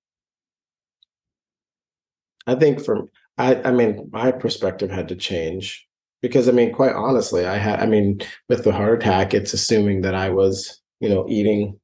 I 2.46 2.54
think 2.54 2.82
from 2.82 3.08
I, 3.38 3.56
I 3.62 3.72
mean, 3.72 4.08
my 4.12 4.32
perspective 4.32 4.90
had 4.90 5.08
to 5.08 5.16
change 5.16 5.86
because 6.22 6.48
I 6.48 6.52
mean, 6.52 6.72
quite 6.72 6.94
honestly, 6.94 7.46
I 7.46 7.56
had 7.58 7.80
I 7.80 7.86
mean, 7.86 8.20
with 8.48 8.64
the 8.64 8.72
heart 8.72 9.02
attack, 9.02 9.34
it's 9.34 9.52
assuming 9.52 10.02
that 10.02 10.14
I 10.14 10.30
was, 10.30 10.80
you 11.00 11.08
know, 11.08 11.26
eating 11.28 11.78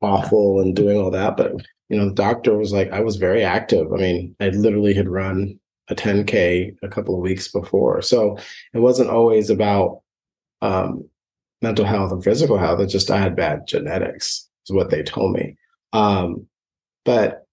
awful 0.00 0.60
and 0.60 0.74
doing 0.74 0.98
all 0.98 1.10
that. 1.10 1.36
But 1.36 1.52
you 1.88 1.96
know, 1.98 2.06
the 2.08 2.14
doctor 2.14 2.56
was 2.56 2.72
like, 2.72 2.90
I 2.90 3.00
was 3.00 3.16
very 3.16 3.44
active. 3.44 3.92
I 3.92 3.96
mean, 3.96 4.34
I 4.40 4.48
literally 4.48 4.94
had 4.94 5.08
run 5.08 5.58
a 5.88 5.94
10K 5.94 6.74
a 6.82 6.88
couple 6.88 7.14
of 7.14 7.20
weeks 7.20 7.48
before. 7.48 8.00
So 8.02 8.38
it 8.72 8.78
wasn't 8.78 9.10
always 9.10 9.50
about 9.50 10.01
um, 10.62 11.08
mental 11.60 11.84
health 11.84 12.12
and 12.12 12.24
physical 12.24 12.56
health. 12.56 12.80
It's 12.80 12.92
just 12.92 13.10
I 13.10 13.18
had 13.18 13.36
bad 13.36 13.66
genetics 13.66 14.48
is 14.66 14.74
what 14.74 14.90
they 14.90 15.02
told 15.02 15.34
me. 15.34 15.56
Um, 15.92 16.46
but 17.04 17.46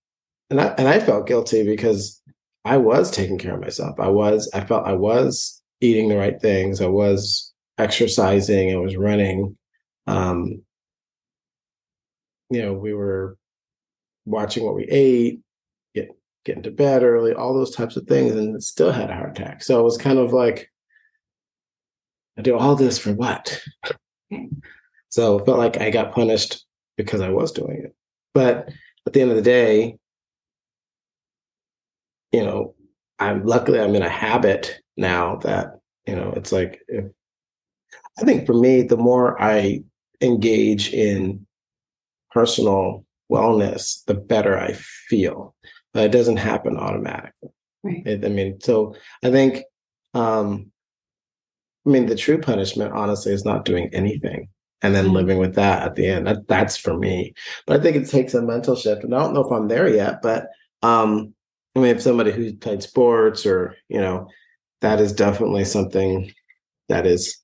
and 0.49 0.61
I 0.61 0.67
and 0.77 0.87
I 0.87 0.99
felt 0.99 1.27
guilty 1.27 1.63
because 1.63 2.21
I 2.63 2.77
was 2.77 3.11
taking 3.11 3.37
care 3.37 3.55
of 3.55 3.61
myself. 3.61 3.99
I 3.99 4.07
was 4.07 4.49
I 4.53 4.61
felt 4.61 4.87
I 4.87 4.93
was 4.93 5.61
eating 5.81 6.07
the 6.09 6.17
right 6.17 6.39
things. 6.39 6.81
I 6.81 6.87
was 6.87 7.53
exercising. 7.77 8.71
I 8.71 8.77
was 8.77 8.95
running. 8.95 9.57
Um, 10.07 10.61
you 12.49 12.61
know, 12.61 12.73
we 12.73 12.93
were 12.93 13.37
watching 14.25 14.63
what 14.65 14.75
we 14.75 14.83
ate, 14.85 15.41
get 15.93 16.09
getting 16.45 16.63
to 16.63 16.71
bed 16.71 17.03
early, 17.03 17.33
all 17.33 17.53
those 17.53 17.75
types 17.75 17.95
of 17.95 18.07
things, 18.07 18.33
and 18.33 18.63
still 18.63 18.91
had 18.91 19.09
a 19.09 19.15
heart 19.15 19.37
attack. 19.37 19.63
So 19.63 19.79
it 19.79 19.83
was 19.83 19.97
kind 19.97 20.19
of 20.19 20.33
like, 20.33 20.71
I 22.39 22.41
do 22.41 22.58
all 22.58 22.77
this 22.77 22.98
for 22.98 23.12
what? 23.12 23.62
so 25.10 25.39
it 25.39 25.46
felt 25.46 25.58
like 25.58 25.75
I 25.81 25.89
got 25.89 26.13
punished 26.13 26.65
because 26.96 27.19
I 27.19 27.29
was 27.31 27.51
doing 27.51 27.81
it. 27.84 27.93
But 28.34 28.69
at 29.05 29.12
the 29.12 29.22
end 29.22 29.31
of 29.31 29.36
the 29.36 29.43
day, 29.43 29.98
you 32.31 32.41
know, 32.41 32.75
I'm 33.19 33.46
luckily 33.46 33.81
I'm 33.81 33.93
in 33.93 34.03
a 34.03 34.10
habit 34.10 34.79
now 34.96 35.36
that, 35.38 35.79
you 36.08 36.15
know, 36.15 36.31
it's 36.34 36.53
like 36.53 36.79
if, 36.88 37.12
I 38.17 38.24
think 38.24 38.46
for 38.46 38.53
me, 38.53 38.84
the 38.84 38.96
more 38.96 39.41
I 39.41 39.84
engage 40.22 40.93
in 40.93 41.46
personal 42.31 43.05
wellness, 43.29 44.05
the 44.05 44.13
better 44.13 44.58
I 44.58 44.72
feel. 44.74 45.55
But 45.93 46.05
it 46.05 46.12
doesn't 46.13 46.38
happen 46.38 46.77
automatically. 46.77 47.50
Right. 47.84 48.03
It, 48.05 48.24
I 48.24 48.29
mean, 48.29 48.62
so 48.62 48.96
I 49.25 49.29
think, 49.29 49.63
um, 50.13 50.72
I 51.86 51.89
mean, 51.89 52.07
the 52.07 52.15
true 52.15 52.39
punishment, 52.39 52.93
honestly, 52.93 53.33
is 53.33 53.45
not 53.45 53.65
doing 53.65 53.89
anything 53.93 54.50
and 54.81 54.95
then 54.95 55.05
mm-hmm. 55.05 55.15
living 55.15 55.38
with 55.39 55.55
that 55.55 55.83
at 55.83 55.95
the 55.95 56.07
end. 56.07 56.27
That, 56.27 56.48
that's 56.48 56.77
for 56.77 56.98
me. 56.98 57.33
But 57.65 57.79
I 57.79 57.83
think 57.83 57.95
it 57.95 58.09
takes 58.09 58.33
a 58.33 58.41
mental 58.41 58.75
shift. 58.75 59.03
And 59.03 59.13
I 59.13 59.19
don't 59.19 59.33
know 59.33 59.43
if 59.43 59.51
I'm 59.51 59.67
there 59.67 59.88
yet, 59.88 60.21
but 60.21 60.48
um, 60.83 61.33
I 61.75 61.79
mean, 61.79 61.95
if 61.95 62.01
somebody 62.01 62.31
who's 62.31 62.53
played 62.53 62.83
sports 62.83 63.45
or, 63.45 63.75
you 63.88 64.00
know, 64.00 64.27
that 64.81 65.00
is 65.00 65.13
definitely 65.13 65.65
something 65.65 66.31
that 66.88 67.05
is 67.05 67.38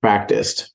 practiced. 0.00 0.72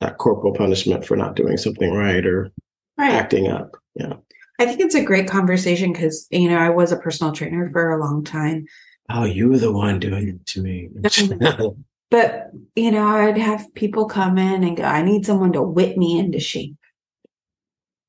That 0.00 0.18
corporal 0.18 0.54
punishment 0.54 1.04
for 1.04 1.16
not 1.16 1.36
doing 1.36 1.56
something 1.56 1.92
right 1.92 2.26
or 2.26 2.50
right. 2.98 3.12
acting 3.12 3.48
up. 3.48 3.76
Yeah. 3.94 4.14
I 4.58 4.66
think 4.66 4.80
it's 4.80 4.94
a 4.94 5.04
great 5.04 5.28
conversation 5.28 5.92
because, 5.92 6.26
you 6.30 6.48
know, 6.48 6.58
I 6.58 6.70
was 6.70 6.92
a 6.92 6.96
personal 6.96 7.32
trainer 7.32 7.70
for 7.72 7.90
a 7.90 8.00
long 8.00 8.24
time. 8.24 8.66
Oh, 9.14 9.24
you 9.24 9.48
were 9.48 9.58
the 9.58 9.72
one 9.72 10.00
doing 10.00 10.28
it 10.28 10.46
to 10.46 10.62
me. 10.62 10.88
But, 12.10 12.50
you 12.76 12.90
know, 12.90 13.06
I'd 13.06 13.38
have 13.38 13.72
people 13.74 14.04
come 14.04 14.36
in 14.36 14.64
and 14.64 14.76
go, 14.76 14.82
I 14.82 15.00
need 15.00 15.24
someone 15.24 15.52
to 15.54 15.62
whip 15.62 15.96
me 15.96 16.18
into 16.18 16.38
shape. 16.38 16.76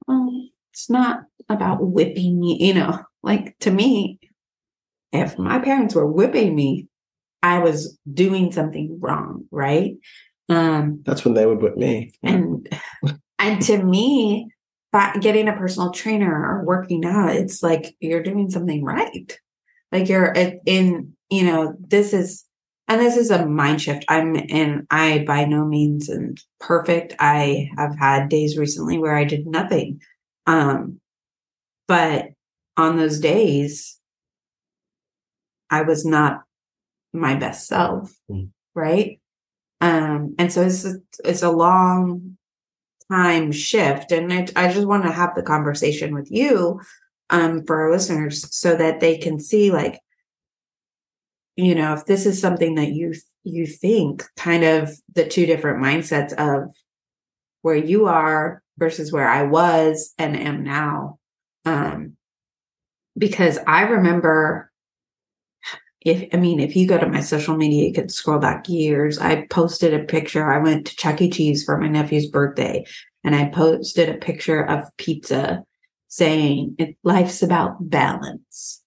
Well, 0.05 0.49
it's 0.73 0.89
not 0.89 1.21
about 1.47 1.81
whipping 1.81 2.37
me, 2.37 2.57
you 2.59 2.73
know, 2.73 2.99
like 3.21 3.57
to 3.59 3.71
me, 3.71 4.19
if 5.13 5.37
my 5.37 5.59
parents 5.59 5.95
were 5.95 6.05
whipping 6.05 6.53
me, 6.53 6.89
I 7.41 7.59
was 7.59 7.97
doing 8.11 8.51
something 8.51 8.97
wrong, 8.99 9.45
right? 9.51 9.93
Um, 10.49 11.01
That's 11.05 11.23
when 11.23 11.33
they 11.33 11.45
would 11.45 11.61
whip 11.61 11.77
me. 11.77 12.13
And 12.23 12.67
and 13.39 13.61
to 13.61 13.81
me, 13.81 14.49
getting 15.21 15.47
a 15.47 15.55
personal 15.55 15.91
trainer 15.91 16.29
or 16.29 16.65
working 16.65 17.05
out, 17.05 17.35
it's 17.35 17.63
like 17.63 17.95
you're 17.99 18.23
doing 18.23 18.49
something 18.49 18.83
right. 18.83 19.39
Like 19.93 20.09
you're 20.09 20.33
in, 20.65 21.13
you 21.29 21.43
know, 21.43 21.75
this 21.79 22.13
is 22.13 22.45
and 22.87 22.99
this 22.99 23.15
is 23.15 23.31
a 23.31 23.45
mind 23.45 23.81
shift. 23.81 24.03
I'm 24.09 24.35
in, 24.35 24.87
I 24.91 25.23
by 25.25 25.45
no 25.45 25.65
means 25.65 26.09
am 26.09 26.35
perfect. 26.59 27.15
I 27.19 27.69
have 27.77 27.97
had 27.97 28.27
days 28.27 28.57
recently 28.57 28.97
where 28.97 29.15
I 29.15 29.23
did 29.23 29.47
nothing. 29.47 30.01
Um, 30.47 30.99
but 31.87 32.29
on 32.75 32.97
those 32.97 33.19
days, 33.19 33.99
I 35.69 35.83
was 35.83 36.05
not 36.05 36.41
my 37.13 37.35
best 37.35 37.67
self. 37.67 38.13
Mm. 38.29 38.49
Right. 38.75 39.19
Um, 39.79 40.35
and 40.39 40.51
so 40.51 40.63
it's, 40.63 40.85
a, 40.85 40.95
it's 41.23 41.43
a 41.43 41.51
long 41.51 42.37
time 43.11 43.51
shift. 43.51 44.11
And 44.11 44.33
I, 44.33 44.47
I 44.55 44.73
just 44.73 44.87
want 44.87 45.03
to 45.03 45.11
have 45.11 45.35
the 45.35 45.43
conversation 45.43 46.13
with 46.13 46.29
you 46.31 46.81
um, 47.29 47.63
for 47.65 47.81
our 47.81 47.91
listeners 47.91 48.53
so 48.55 48.75
that 48.75 48.99
they 48.99 49.17
can 49.17 49.39
see 49.39 49.71
like 49.71 49.99
you 51.55 51.75
know 51.75 51.93
if 51.93 52.05
this 52.05 52.25
is 52.25 52.39
something 52.39 52.75
that 52.75 52.91
you 52.91 53.13
you 53.43 53.67
think 53.67 54.23
kind 54.37 54.63
of 54.63 54.89
the 55.13 55.25
two 55.25 55.45
different 55.45 55.83
mindsets 55.83 56.33
of 56.33 56.73
where 57.61 57.75
you 57.75 58.07
are 58.07 58.61
versus 58.77 59.11
where 59.11 59.27
I 59.27 59.43
was 59.43 60.13
and 60.17 60.37
am 60.37 60.63
now. 60.63 61.19
Um, 61.65 62.17
because 63.17 63.59
I 63.67 63.83
remember 63.83 64.71
if 66.01 66.27
I 66.33 66.37
mean, 66.37 66.59
if 66.59 66.75
you 66.75 66.85
go 66.85 66.97
to 66.97 67.07
my 67.07 67.21
social 67.21 67.55
media, 67.55 67.87
you 67.87 67.93
could 67.93 68.11
scroll 68.11 68.39
back 68.39 68.67
years. 68.67 69.19
I 69.19 69.45
posted 69.47 69.93
a 69.93 70.03
picture. 70.03 70.51
I 70.51 70.57
went 70.57 70.87
to 70.87 70.95
Chuck 70.97 71.21
E. 71.21 71.29
Cheese 71.29 71.63
for 71.63 71.77
my 71.77 71.87
nephew's 71.87 72.27
birthday, 72.27 72.85
and 73.23 73.33
I 73.33 73.45
posted 73.45 74.09
a 74.09 74.17
picture 74.17 74.61
of 74.61 74.83
pizza 74.97 75.63
saying, 76.13 76.77
Life's 77.03 77.41
about 77.41 77.89
balance. 77.89 78.83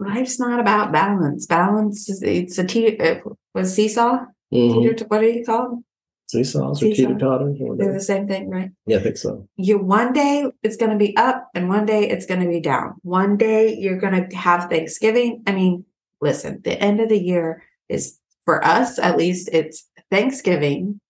Life's 0.00 0.40
not 0.40 0.58
about 0.58 0.90
balance. 0.92 1.46
Balance 1.46 2.08
is 2.08 2.20
it's 2.22 2.58
a 2.58 2.64
te- 2.64 2.86
it 2.86 3.22
was 3.54 3.72
seesaw. 3.74 4.24
Mhm. 4.52 4.82
Teeter- 4.82 5.04
What 5.06 5.20
do 5.20 5.26
you 5.28 5.44
call 5.44 5.62
them? 5.70 5.84
Seesaws 6.28 6.82
or 6.82 6.86
Seesaw. 6.86 7.08
teeter 7.08 7.18
totters 7.18 7.58
They're 7.78 7.92
the 7.92 8.00
same 8.00 8.26
thing, 8.26 8.50
right? 8.50 8.70
Yeah, 8.86 8.96
I 8.98 9.00
think 9.04 9.16
so. 9.18 9.48
you 9.56 9.78
one 9.78 10.12
day 10.12 10.50
it's 10.64 10.76
going 10.76 10.90
to 10.90 10.98
be 10.98 11.16
up 11.16 11.48
and 11.54 11.68
one 11.68 11.86
day 11.86 12.08
it's 12.08 12.26
going 12.26 12.40
to 12.42 12.48
be 12.48 12.60
down. 12.60 12.94
One 13.02 13.36
day 13.36 13.74
you're 13.76 13.98
going 14.00 14.28
to 14.28 14.36
have 14.36 14.68
Thanksgiving. 14.68 15.42
I 15.46 15.52
mean, 15.52 15.84
listen, 16.20 16.60
the 16.64 16.76
end 16.82 16.98
of 17.00 17.08
the 17.08 17.18
year 17.20 17.62
is 17.88 18.18
for 18.44 18.64
us 18.64 18.98
at 18.98 19.16
least 19.16 19.48
it's 19.52 19.88
Thanksgiving, 20.10 21.00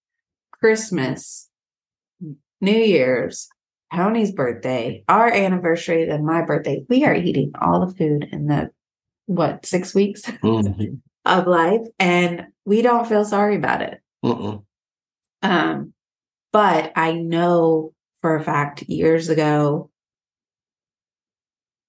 Christmas, 0.53 1.49
New 2.61 2.73
Year's, 2.97 3.49
Tony's 3.95 4.33
birthday, 4.33 5.05
our 5.09 5.33
anniversary, 5.33 6.05
then 6.05 6.25
my 6.25 6.43
birthday. 6.45 6.85
We 6.89 7.05
are 7.05 7.15
eating 7.15 7.53
all 7.61 7.87
the 7.87 7.95
food 7.95 8.29
in 8.33 8.47
the 8.47 8.71
what, 9.27 9.65
6 9.67 9.95
weeks 9.95 10.23
Mhm. 10.43 11.01
of 11.25 11.47
life 11.47 11.83
and 11.99 12.47
we 12.65 12.83
don't 12.83 13.07
feel 13.09 13.25
sorry 13.25 13.57
about 13.57 13.83
it. 13.83 14.01
Mm-mm. 14.25 14.63
Um, 15.43 15.93
but 16.53 16.93
I 16.97 17.13
know 17.13 17.93
for 18.21 18.37
a 18.37 18.43
fact 18.43 18.83
years 18.89 19.29
ago, 19.29 19.91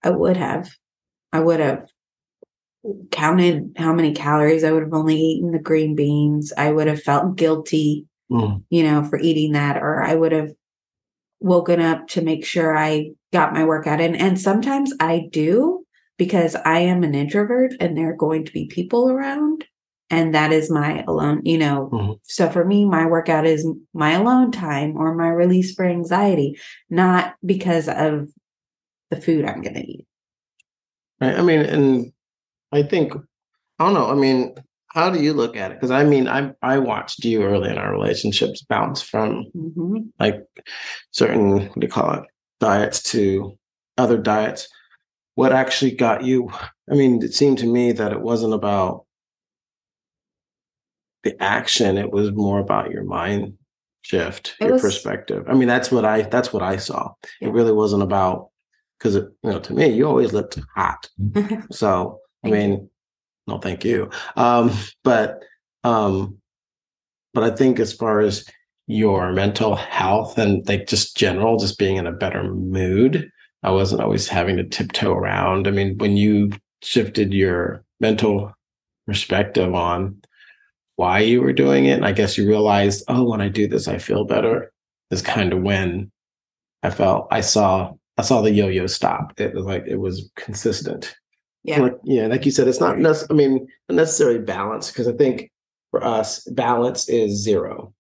I 0.04 0.10
would 0.12 0.38
have, 0.38 0.70
I 1.34 1.40
would 1.42 1.60
have 1.60 1.88
counted 3.12 3.74
how 3.78 3.94
many 3.94 4.14
calories 4.14 4.64
I 4.64 4.72
would 4.72 4.84
have 4.84 4.94
only 4.94 5.16
eaten 5.16 5.52
the 5.52 5.60
green 5.60 5.96
beans. 5.96 6.54
I 6.58 6.72
would 6.72 6.88
have 6.88 7.02
felt 7.02 7.36
guilty, 7.36 8.06
Mm. 8.32 8.64
you 8.70 8.84
know, 8.84 9.04
for 9.04 9.20
eating 9.20 9.54
that, 9.54 9.78
or 9.78 10.04
I 10.04 10.14
would 10.16 10.32
have 10.32 10.52
woken 11.40 11.82
up 11.82 12.08
to 12.10 12.22
make 12.22 12.46
sure 12.46 12.78
I 12.78 13.12
got 13.32 13.54
my 13.54 13.64
workout 13.64 14.02
in. 14.02 14.16
And 14.16 14.40
sometimes 14.40 14.94
I 15.00 15.28
do 15.32 15.86
because 16.18 16.56
I 16.56 16.80
am 16.80 17.04
an 17.04 17.16
introvert 17.16 17.74
and 17.80 17.98
there 17.98 18.12
are 18.12 18.16
going 18.16 18.46
to 18.46 18.52
be 18.52 18.68
people 18.68 19.10
around. 19.10 19.66
And 20.12 20.34
that 20.34 20.52
is 20.52 20.72
my 20.72 21.04
alone, 21.08 21.42
you 21.46 21.58
know. 21.58 21.90
Mhm. 21.94 22.20
So 22.24 22.50
for 22.50 22.66
me, 22.66 22.84
my 22.84 23.06
workout 23.06 23.46
is 23.46 23.68
my 23.94 24.14
alone 24.14 24.52
time 24.52 24.98
or 24.98 25.14
my 25.16 25.30
release 25.30 25.74
for 25.76 25.86
anxiety, 25.86 26.58
not 26.90 27.36
because 27.46 27.88
of 27.88 28.28
the 29.12 29.22
food 29.22 29.46
I'm 29.46 29.62
going 29.62 29.76
to 29.76 29.86
eat. 29.86 30.08
Right. 31.22 31.38
I 31.38 31.42
mean, 31.42 31.60
and 31.60 32.12
I 32.72 32.84
think 32.84 33.14
I 33.78 33.86
don't 33.86 33.94
know. 33.94 34.10
I 34.10 34.16
mean, 34.16 34.56
how 35.00 35.10
do 35.10 35.22
you 35.22 35.34
look 35.34 35.56
at 35.56 35.72
it? 35.72 35.76
Because 35.78 35.92
I 35.92 36.04
mean, 36.04 36.28
I 36.28 36.52
I 36.62 36.78
watched 36.80 37.24
you 37.24 37.44
early 37.44 37.70
in 37.72 37.78
our 37.78 37.92
relationships 37.92 38.62
bounce 38.64 39.02
from 39.02 39.46
Mhm. 39.56 40.10
like 40.20 40.42
certain 41.12 41.52
what 41.68 41.80
do 41.80 41.86
you 41.88 41.92
call 41.92 42.14
it 42.16 42.24
diets 42.60 43.02
to 43.14 43.58
other 43.98 44.18
diets. 44.18 44.68
What 45.36 45.54
actually 45.54 45.92
got 45.96 46.24
you? 46.26 46.50
I 46.92 46.96
mean, 46.96 47.24
it 47.24 47.34
seemed 47.34 47.60
to 47.60 47.66
me 47.68 47.94
that 47.94 48.12
it 48.12 48.22
wasn't 48.22 48.54
about 48.54 49.06
the 51.24 51.42
action; 51.42 51.98
it 51.98 52.12
was 52.12 52.32
more 52.32 52.60
about 52.60 52.92
your 52.92 53.04
mind 53.04 53.54
shift, 54.02 54.56
It 54.60 54.66
your 54.66 54.74
was- 54.74 54.82
perspective. 54.82 55.46
I 55.48 55.54
mean, 55.54 55.68
that's 55.68 55.92
what 55.92 56.06
I 56.06 56.24
that's 56.24 56.52
what 56.54 56.64
I 56.64 56.78
saw. 56.78 57.14
Yeah. 57.42 57.50
It 57.50 57.52
really 57.54 57.74
wasn't 57.74 58.04
about 58.04 58.50
because 58.98 59.16
you 59.16 59.32
know 59.44 59.60
to 59.60 59.74
me, 59.74 59.88
you 59.88 60.08
always 60.08 60.34
looked 60.34 60.60
hot. 60.76 61.10
So 61.72 62.20
I 62.46 62.50
mean. 62.50 62.72
you. 62.72 62.89
No, 63.50 63.60
thank 63.60 63.84
you. 63.84 64.10
Um, 64.36 64.72
but 65.04 65.44
um, 65.84 66.38
but 67.34 67.44
I 67.44 67.56
think 67.56 67.80
as 67.80 67.94
far 67.94 68.20
as 68.20 68.46
your 68.88 69.32
mental 69.34 69.76
health 69.76 70.38
and 70.38 70.68
like 70.68 70.88
just 70.88 71.16
general, 71.18 71.58
just 71.58 71.78
being 71.78 71.98
in 71.98 72.08
a 72.08 72.12
better 72.12 72.44
mood, 72.44 73.30
I 73.64 73.72
wasn't 73.72 74.02
always 74.02 74.28
having 74.28 74.58
to 74.58 74.64
tiptoe 74.64 75.14
around. 75.14 75.68
I 75.68 75.72
mean, 75.72 75.98
when 75.98 76.18
you 76.18 76.52
shifted 76.82 77.34
your 77.34 77.84
mental 78.00 78.54
perspective 79.06 79.74
on 79.74 80.22
why 80.96 81.20
you 81.20 81.42
were 81.42 81.54
doing 81.54 81.86
it, 81.86 81.94
and 81.94 82.06
I 82.06 82.12
guess 82.12 82.38
you 82.38 82.48
realized, 82.48 83.04
oh, 83.08 83.24
when 83.30 83.42
I 83.42 83.50
do 83.50 83.68
this, 83.68 83.88
I 83.88 83.98
feel 83.98 84.26
better. 84.26 84.72
Is 85.12 85.22
kind 85.24 85.54
of 85.54 85.62
when 85.62 86.12
I 86.84 86.92
felt 86.92 87.28
I 87.32 87.42
saw 87.42 87.94
I 88.18 88.22
saw 88.22 88.42
the 88.42 88.52
yo-yo 88.52 88.86
stop. 88.86 89.40
It 89.40 89.56
was 89.56 89.66
like 89.66 89.86
it 89.88 89.96
was 89.96 90.30
consistent. 90.36 91.16
Yeah. 91.70 91.82
Like, 91.82 91.98
yeah, 92.04 92.28
like 92.28 92.46
you 92.46 92.52
said, 92.52 92.68
it's 92.68 92.80
not 92.80 92.98
nec- 93.00 93.30
I 93.30 93.34
mean, 93.34 93.68
not 93.88 93.96
necessarily 93.96 94.40
balance 94.40 94.90
because 94.92 95.08
I 95.08 95.14
think 95.14 95.52
for 95.92 96.04
us, 96.04 96.44
balance 96.50 97.08
is 97.10 97.42
zero. 97.44 97.94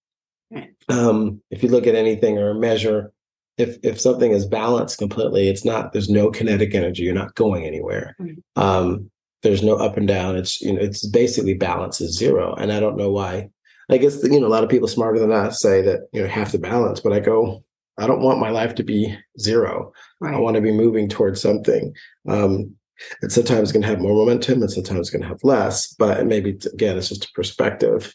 Right. 0.51 0.71
Um, 0.89 1.41
if 1.51 1.61
you 1.63 1.69
look 1.69 1.85
at 1.87 1.95
anything 1.95 2.37
or 2.37 2.49
a 2.51 2.55
measure, 2.59 3.11
if 3.57 3.77
if 3.83 3.99
something 4.01 4.31
is 4.31 4.45
balanced 4.45 4.97
completely, 4.97 5.49
it's 5.49 5.63
not. 5.65 5.93
There's 5.93 6.09
no 6.09 6.31
kinetic 6.31 6.73
energy. 6.73 7.03
You're 7.03 7.13
not 7.13 7.35
going 7.35 7.65
anywhere. 7.65 8.15
Right. 8.17 8.37
Um, 8.55 9.11
there's 9.43 9.61
no 9.63 9.75
up 9.75 9.97
and 9.97 10.07
down. 10.07 10.35
It's 10.35 10.59
you 10.61 10.73
know, 10.73 10.81
it's 10.81 11.05
basically 11.05 11.53
balance 11.53 12.01
is 12.01 12.17
zero. 12.17 12.55
And 12.55 12.71
I 12.71 12.79
don't 12.79 12.97
know 12.97 13.11
why. 13.11 13.49
I 13.91 13.97
guess 13.97 14.23
you 14.23 14.39
know 14.39 14.47
a 14.47 14.55
lot 14.55 14.63
of 14.63 14.69
people 14.69 14.87
smarter 14.87 15.19
than 15.19 15.31
us 15.31 15.61
say 15.61 15.81
that 15.83 16.09
you 16.13 16.21
know 16.21 16.27
have 16.27 16.51
to 16.51 16.57
balance, 16.59 16.99
but 17.01 17.13
I 17.13 17.19
go, 17.19 17.63
I 17.99 18.07
don't 18.07 18.21
want 18.21 18.39
my 18.39 18.49
life 18.49 18.73
to 18.75 18.83
be 18.83 19.15
zero. 19.39 19.91
I 20.23 20.31
Right. 20.31 20.39
want 20.41 20.55
to 20.55 20.61
be 20.61 20.71
moving 20.71 21.07
towards 21.07 21.39
something. 21.41 21.93
Um, 22.27 22.75
and 23.21 23.31
sometimes 23.31 23.61
it's 23.63 23.71
going 23.71 23.81
to 23.81 23.87
have 23.87 23.99
more 23.99 24.15
momentum, 24.15 24.61
and 24.61 24.71
sometimes 24.71 24.99
it's 24.99 25.09
going 25.09 25.21
to 25.21 25.27
have 25.27 25.43
less. 25.43 25.93
But 25.93 26.25
maybe 26.25 26.57
again, 26.73 26.97
it's 26.97 27.09
just 27.09 27.25
a 27.25 27.31
perspective. 27.33 28.13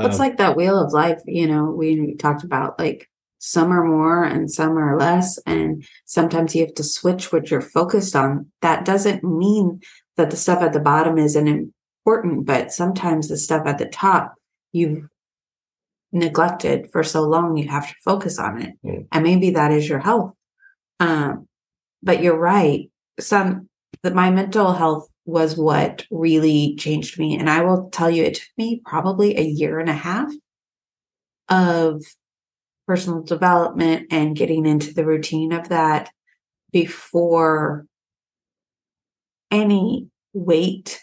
It's 0.00 0.16
Um, 0.16 0.20
like 0.20 0.38
that 0.38 0.56
wheel 0.56 0.78
of 0.78 0.92
life, 0.92 1.20
you 1.26 1.46
know, 1.46 1.70
we 1.70 2.16
talked 2.16 2.42
about 2.42 2.78
like 2.78 3.08
some 3.38 3.70
are 3.72 3.84
more 3.84 4.24
and 4.24 4.50
some 4.50 4.76
are 4.78 4.98
less. 4.98 5.38
And 5.46 5.86
sometimes 6.06 6.54
you 6.54 6.64
have 6.64 6.74
to 6.74 6.82
switch 6.82 7.32
what 7.32 7.50
you're 7.50 7.60
focused 7.60 8.16
on. 8.16 8.50
That 8.62 8.84
doesn't 8.84 9.22
mean 9.22 9.80
that 10.16 10.30
the 10.30 10.36
stuff 10.36 10.62
at 10.62 10.72
the 10.72 10.80
bottom 10.80 11.18
isn't 11.18 11.46
important, 11.46 12.46
but 12.46 12.72
sometimes 12.72 13.28
the 13.28 13.36
stuff 13.36 13.66
at 13.66 13.78
the 13.78 13.86
top 13.86 14.34
you've 14.72 15.08
neglected 16.10 16.88
for 16.90 17.04
so 17.04 17.22
long, 17.22 17.56
you 17.56 17.68
have 17.68 17.86
to 17.86 17.94
focus 18.02 18.38
on 18.38 18.62
it. 18.62 18.74
Mm. 18.84 19.06
And 19.12 19.22
maybe 19.22 19.50
that 19.50 19.72
is 19.72 19.88
your 19.88 19.98
health. 19.98 20.32
Um, 20.98 21.46
but 22.02 22.22
you're 22.22 22.38
right. 22.38 22.90
Some 23.20 23.68
that 24.04 24.14
my 24.14 24.30
mental 24.30 24.74
health 24.74 25.08
was 25.24 25.56
what 25.56 26.04
really 26.10 26.76
changed 26.76 27.18
me. 27.18 27.36
And 27.36 27.48
I 27.48 27.62
will 27.62 27.88
tell 27.88 28.10
you, 28.10 28.22
it 28.22 28.34
took 28.34 28.48
me 28.58 28.82
probably 28.84 29.36
a 29.36 29.42
year 29.42 29.80
and 29.80 29.88
a 29.88 29.94
half 29.94 30.30
of 31.48 32.02
personal 32.86 33.22
development 33.22 34.08
and 34.10 34.36
getting 34.36 34.66
into 34.66 34.92
the 34.92 35.06
routine 35.06 35.52
of 35.52 35.70
that 35.70 36.10
before 36.70 37.86
any 39.50 40.08
weight 40.34 41.02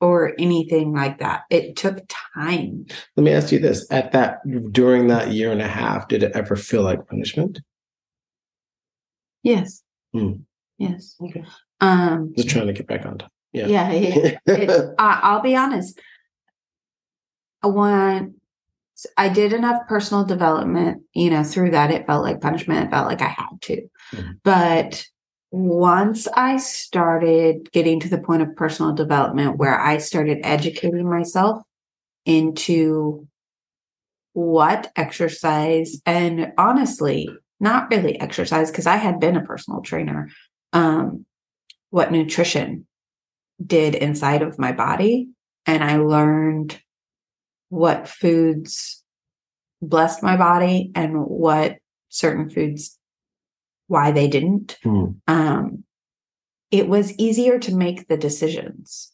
or 0.00 0.34
anything 0.36 0.92
like 0.92 1.20
that. 1.20 1.42
It 1.48 1.76
took 1.76 2.00
time. 2.34 2.86
let 3.16 3.22
me 3.22 3.32
ask 3.32 3.52
you 3.52 3.60
this: 3.60 3.86
at 3.92 4.10
that 4.12 4.40
during 4.72 5.06
that 5.06 5.30
year 5.30 5.52
and 5.52 5.62
a 5.62 5.68
half, 5.68 6.08
did 6.08 6.24
it 6.24 6.32
ever 6.34 6.56
feel 6.56 6.82
like 6.82 7.06
punishment? 7.06 7.60
Yes. 9.44 9.84
Hmm. 10.12 10.32
Yes. 10.76 11.14
Okay. 11.22 11.44
Um, 11.80 12.32
Just 12.36 12.48
trying 12.48 12.66
to 12.68 12.72
get 12.72 12.86
back 12.86 13.04
on. 13.06 13.18
Yeah. 13.52 13.66
yeah. 13.66 13.90
it- 13.92 14.38
I, 14.98 15.20
I'll 15.22 15.40
be 15.42 15.56
honest. 15.56 15.98
When 17.62 18.34
I 19.16 19.28
did 19.28 19.52
enough 19.52 19.86
personal 19.88 20.24
development, 20.24 21.02
you 21.14 21.30
know, 21.30 21.42
through 21.42 21.72
that, 21.72 21.90
it 21.90 22.06
felt 22.06 22.22
like 22.24 22.40
punishment. 22.40 22.86
It 22.86 22.90
felt 22.90 23.08
like 23.08 23.22
I 23.22 23.28
had 23.28 23.60
to. 23.62 23.88
Mhm. 24.14 24.38
But 24.42 25.04
once 25.50 26.28
I 26.28 26.56
started 26.58 27.70
getting 27.72 28.00
to 28.00 28.08
the 28.08 28.18
point 28.18 28.42
of 28.42 28.54
personal 28.56 28.92
development 28.92 29.58
where 29.58 29.78
I 29.78 29.98
started 29.98 30.38
educating 30.44 31.08
myself 31.08 31.62
into 32.24 33.26
what 34.32 34.92
exercise 34.96 36.00
and 36.04 36.52
honestly, 36.58 37.28
not 37.58 37.90
really 37.90 38.20
exercise, 38.20 38.70
because 38.70 38.86
I 38.86 38.96
had 38.96 39.18
been 39.18 39.36
a 39.36 39.44
personal 39.44 39.80
trainer, 39.80 40.28
um, 40.72 41.24
what 41.90 42.12
nutrition 42.12 42.86
did 43.64 43.94
inside 43.94 44.42
of 44.42 44.58
my 44.58 44.72
body. 44.72 45.28
And 45.66 45.82
I 45.82 45.96
learned 45.96 46.80
what 47.68 48.08
foods 48.08 49.02
blessed 49.82 50.22
my 50.22 50.36
body 50.36 50.90
and 50.94 51.24
what 51.24 51.76
certain 52.08 52.48
foods 52.50 52.98
why 53.88 54.10
they 54.10 54.28
didn't. 54.28 54.78
Hmm. 54.82 55.04
Um, 55.26 55.84
it 56.70 56.88
was 56.88 57.16
easier 57.18 57.58
to 57.60 57.74
make 57.74 58.08
the 58.08 58.16
decisions. 58.16 59.12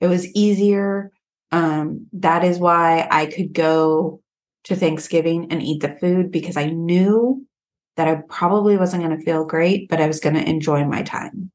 It 0.00 0.08
was 0.08 0.26
easier. 0.34 1.12
Um, 1.52 2.06
that 2.12 2.44
is 2.44 2.58
why 2.58 3.08
I 3.10 3.26
could 3.26 3.52
go 3.52 4.20
to 4.64 4.76
Thanksgiving 4.76 5.50
and 5.50 5.62
eat 5.62 5.80
the 5.80 5.96
food 6.00 6.30
because 6.30 6.56
I 6.56 6.66
knew 6.66 7.46
that 7.96 8.08
I 8.08 8.22
probably 8.28 8.76
wasn't 8.76 9.02
going 9.02 9.18
to 9.18 9.24
feel 9.24 9.44
great, 9.44 9.88
but 9.88 10.00
I 10.00 10.06
was 10.06 10.20
going 10.20 10.36
to 10.36 10.48
enjoy 10.48 10.84
my 10.84 11.02
time. 11.02 11.50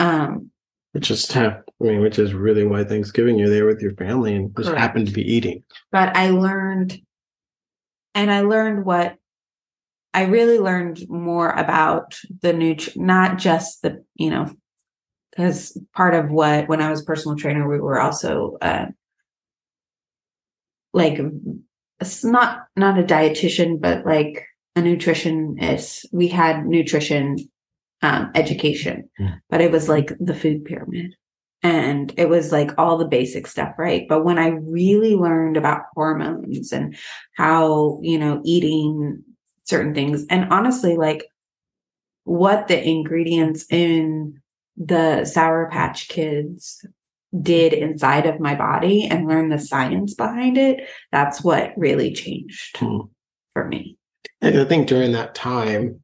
Um, 0.00 0.50
Which 0.92 1.10
is 1.10 1.30
have 1.32 1.62
I 1.80 1.84
mean, 1.84 2.00
which 2.00 2.18
is 2.18 2.34
really 2.34 2.64
why 2.64 2.84
Thanksgiving 2.84 3.38
you're 3.38 3.50
there 3.50 3.66
with 3.66 3.80
your 3.80 3.94
family 3.94 4.34
and 4.34 4.54
just 4.56 4.68
Correct. 4.68 4.80
happen 4.80 5.06
to 5.06 5.12
be 5.12 5.22
eating. 5.22 5.62
but 5.92 6.16
I 6.16 6.30
learned, 6.30 7.00
and 8.14 8.30
I 8.30 8.40
learned 8.40 8.84
what 8.84 9.16
I 10.12 10.24
really 10.24 10.58
learned 10.58 11.08
more 11.08 11.50
about 11.50 12.18
the 12.42 12.52
nutri, 12.52 12.96
not 12.96 13.38
just 13.38 13.82
the, 13.82 14.04
you 14.16 14.30
know, 14.30 14.52
because 15.30 15.78
part 15.94 16.14
of 16.14 16.30
what, 16.30 16.68
when 16.68 16.82
I 16.82 16.90
was 16.90 17.04
personal 17.04 17.36
trainer, 17.36 17.68
we 17.68 17.78
were 17.78 18.00
also, 18.00 18.58
uh, 18.60 18.86
like, 20.92 21.20
it's 22.00 22.24
not, 22.24 22.64
not 22.74 22.98
a 22.98 23.04
dietitian, 23.04 23.80
but 23.80 24.04
like 24.04 24.46
a 24.74 24.80
nutritionist. 24.80 26.06
We 26.12 26.26
had 26.26 26.66
nutrition, 26.66 27.36
um, 28.02 28.30
education, 28.34 29.08
Mm. 29.20 29.40
but 29.50 29.60
it 29.60 29.70
was 29.70 29.88
like 29.88 30.12
the 30.20 30.34
food 30.34 30.64
pyramid 30.64 31.14
and 31.62 32.14
it 32.16 32.28
was 32.28 32.50
like 32.52 32.70
all 32.78 32.96
the 32.96 33.06
basic 33.06 33.46
stuff 33.46 33.74
right 33.76 34.06
but 34.08 34.24
when 34.24 34.38
i 34.38 34.46
really 34.46 35.14
learned 35.14 35.58
about 35.58 35.82
hormones 35.94 36.72
and 36.72 36.96
how 37.36 37.98
you 38.02 38.18
know 38.18 38.40
eating 38.46 39.22
certain 39.64 39.92
things 39.94 40.24
and 40.30 40.50
honestly 40.50 40.96
like 40.96 41.26
what 42.24 42.66
the 42.68 42.82
ingredients 42.88 43.66
in 43.68 44.40
the 44.78 45.26
sour 45.26 45.68
patch 45.70 46.08
kids 46.08 46.82
did 47.42 47.74
inside 47.74 48.24
of 48.24 48.40
my 48.40 48.54
body 48.54 49.06
and 49.06 49.28
learn 49.28 49.50
the 49.50 49.58
science 49.58 50.14
behind 50.14 50.56
it 50.56 50.88
that's 51.12 51.44
what 51.44 51.74
really 51.76 52.10
changed 52.12 52.78
Hmm. 52.78 53.00
for 53.52 53.68
me 53.68 53.98
And 54.40 54.58
I 54.58 54.64
think 54.64 54.88
during 54.88 55.12
that 55.12 55.34
time, 55.34 56.00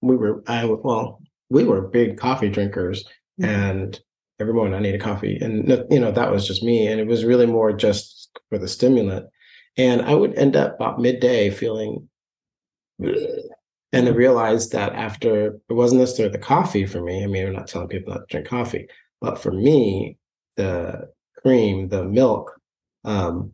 we 0.00 0.16
were, 0.16 0.42
I 0.46 0.64
well, 0.64 1.20
we 1.50 1.64
were 1.64 1.88
big 1.88 2.18
coffee 2.18 2.48
drinkers, 2.48 3.04
Mhm. 3.40 3.46
and 3.46 4.00
every 4.40 4.54
morning 4.54 4.74
I 4.74 4.80
needed 4.80 5.00
coffee, 5.00 5.38
and 5.40 5.68
you 5.90 6.00
know 6.00 6.12
that 6.12 6.30
was 6.30 6.46
just 6.46 6.62
me, 6.62 6.86
and 6.86 7.00
it 7.00 7.06
was 7.06 7.24
really 7.24 7.46
more 7.46 7.72
just 7.72 8.30
for 8.48 8.58
the 8.58 8.68
stimulant, 8.68 9.26
and 9.76 10.02
I 10.02 10.14
would 10.14 10.34
end 10.38 10.56
up 10.56 10.76
about 10.76 11.00
midday 11.00 11.50
feeling, 11.50 12.08
and 13.00 14.08
I 14.08 14.10
realized 14.10 14.72
that 14.72 14.92
after 14.92 15.60
it 15.68 15.72
wasn't 15.72 16.00
necessarily 16.00 16.32
the 16.32 16.38
coffee 16.38 16.86
for 16.86 17.00
me. 17.02 17.22
I 17.24 17.26
mean, 17.26 17.46
I'm 17.46 17.52
not 17.54 17.68
telling 17.68 17.88
people 17.88 18.12
not 18.12 18.28
to 18.28 18.32
drink 18.32 18.46
coffee, 18.46 18.88
but 19.20 19.38
for 19.38 19.52
me, 19.52 20.18
the 20.56 21.10
cream, 21.42 21.88
the 21.88 22.04
milk, 22.04 22.52
um, 23.04 23.52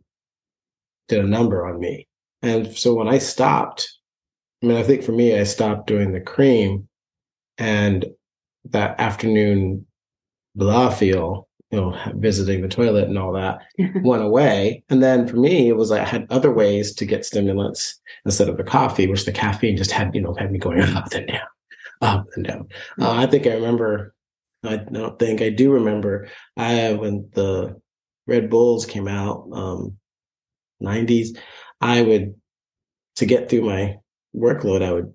did 1.07 1.23
a 1.23 1.27
number 1.27 1.65
on 1.65 1.79
me. 1.79 2.07
And 2.41 2.75
so 2.75 2.93
when 2.95 3.07
I 3.07 3.19
stopped, 3.19 3.91
I 4.63 4.67
mean, 4.67 4.77
I 4.77 4.83
think 4.83 5.03
for 5.03 5.11
me, 5.11 5.37
I 5.37 5.43
stopped 5.43 5.87
doing 5.87 6.11
the 6.11 6.21
cream 6.21 6.87
and 7.57 8.05
that 8.65 8.99
afternoon 8.99 9.85
blah 10.55 10.89
feel, 10.89 11.47
you 11.71 11.79
know, 11.79 11.97
visiting 12.15 12.61
the 12.61 12.67
toilet 12.67 13.07
and 13.07 13.17
all 13.17 13.33
that 13.33 13.59
went 14.03 14.23
away. 14.23 14.83
And 14.89 15.03
then 15.03 15.27
for 15.27 15.35
me, 15.35 15.67
it 15.67 15.75
was 15.75 15.91
like 15.91 16.01
I 16.01 16.05
had 16.05 16.27
other 16.29 16.51
ways 16.51 16.93
to 16.95 17.05
get 17.05 17.25
stimulants 17.25 17.99
instead 18.25 18.49
of 18.49 18.57
the 18.57 18.63
coffee, 18.63 19.07
which 19.07 19.25
the 19.25 19.31
caffeine 19.31 19.77
just 19.77 19.91
had, 19.91 20.15
you 20.15 20.21
know, 20.21 20.33
had 20.33 20.51
me 20.51 20.59
going 20.59 20.81
up 20.81 21.11
and 21.13 21.27
down, 21.27 21.47
up 22.01 22.27
and 22.35 22.45
down. 22.45 22.67
Uh, 22.99 23.11
I 23.11 23.27
think 23.27 23.45
I 23.45 23.53
remember, 23.53 24.13
I 24.63 24.77
don't 24.77 25.19
think 25.19 25.41
I 25.41 25.49
do 25.49 25.71
remember, 25.71 26.27
I 26.57 26.93
when 26.93 27.29
the 27.33 27.79
Red 28.25 28.49
Bulls 28.49 28.85
came 28.85 29.07
out, 29.07 29.47
um, 29.51 29.97
90s, 30.81 31.37
I 31.81 32.01
would, 32.01 32.35
to 33.17 33.25
get 33.25 33.49
through 33.49 33.61
my 33.61 33.97
workload, 34.35 34.83
I 34.83 34.91
would 34.91 35.13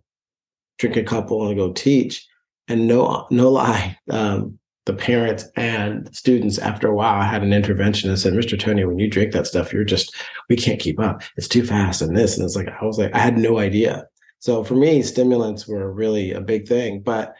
drink 0.78 0.96
a 0.96 1.02
couple 1.02 1.46
and 1.46 1.56
go 1.56 1.72
teach. 1.72 2.26
And 2.68 2.86
no, 2.86 3.26
no 3.30 3.50
lie, 3.50 3.98
um, 4.10 4.58
the 4.86 4.94
parents 4.94 5.44
and 5.56 6.14
students 6.14 6.58
after 6.58 6.88
a 6.88 6.94
while 6.94 7.20
I 7.20 7.26
had 7.26 7.42
an 7.42 7.52
intervention 7.52 8.08
and 8.08 8.18
said, 8.18 8.32
Mr. 8.32 8.58
Tony, 8.58 8.84
when 8.84 8.98
you 8.98 9.08
drink 9.08 9.32
that 9.32 9.46
stuff, 9.46 9.72
you're 9.72 9.84
just, 9.84 10.14
we 10.48 10.56
can't 10.56 10.80
keep 10.80 10.98
up. 10.98 11.22
It's 11.36 11.48
too 11.48 11.64
fast 11.64 12.00
and 12.00 12.16
this. 12.16 12.36
And 12.36 12.44
it's 12.44 12.56
like, 12.56 12.68
I 12.68 12.84
was 12.84 12.98
like, 12.98 13.14
I 13.14 13.18
had 13.18 13.38
no 13.38 13.58
idea. 13.58 14.06
So 14.38 14.64
for 14.64 14.74
me, 14.74 15.02
stimulants 15.02 15.68
were 15.68 15.92
really 15.92 16.32
a 16.32 16.40
big 16.40 16.66
thing. 16.66 17.02
But 17.02 17.34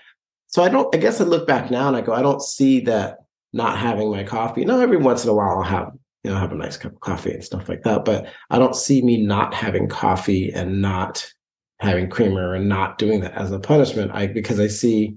so 0.49 0.63
I 0.63 0.69
don't, 0.69 0.95
I 0.95 0.99
guess 0.99 1.21
I 1.21 1.25
look 1.25 1.47
back 1.47 1.71
now 1.71 1.89
and 1.89 1.97
I 1.97 2.03
go, 2.03 2.13
I 2.13 2.23
don't 2.23 2.43
see 2.43 2.81
that 2.81 3.19
not 3.53 3.79
having 3.79 4.11
my 4.11 4.23
coffee. 4.23 4.65
No, 4.65 4.81
every 4.81 4.99
once 4.99 5.25
in 5.25 5.31
a 5.31 5.35
while 5.35 5.59
I'll 5.59 5.63
have, 5.63 5.93
you 6.25 6.31
know, 6.31 6.37
have 6.37 6.53
a 6.53 6.57
nice 6.57 6.77
cup 6.77 6.93
of 6.93 7.01
coffee 7.01 7.33
and 7.33 7.45
stuff 7.45 7.69
like 7.69 7.83
that. 7.85 8.05
But 8.05 8.27
I 8.51 8.59
don't 8.59 8.77
see 8.77 9.01
me 9.03 9.17
not 9.17 9.55
having 9.55 9.89
coffee 9.89 10.53
and 10.53 10.83
not 10.83 11.33
having 11.81 12.11
creamer 12.11 12.55
and 12.55 12.69
not 12.69 12.99
doing 12.99 13.21
that 13.21 13.33
as 13.35 13.51
a 13.51 13.59
punishment. 13.59 14.13
I 14.13 14.27
because 14.27 14.61
I 14.61 14.69
see 14.69 15.17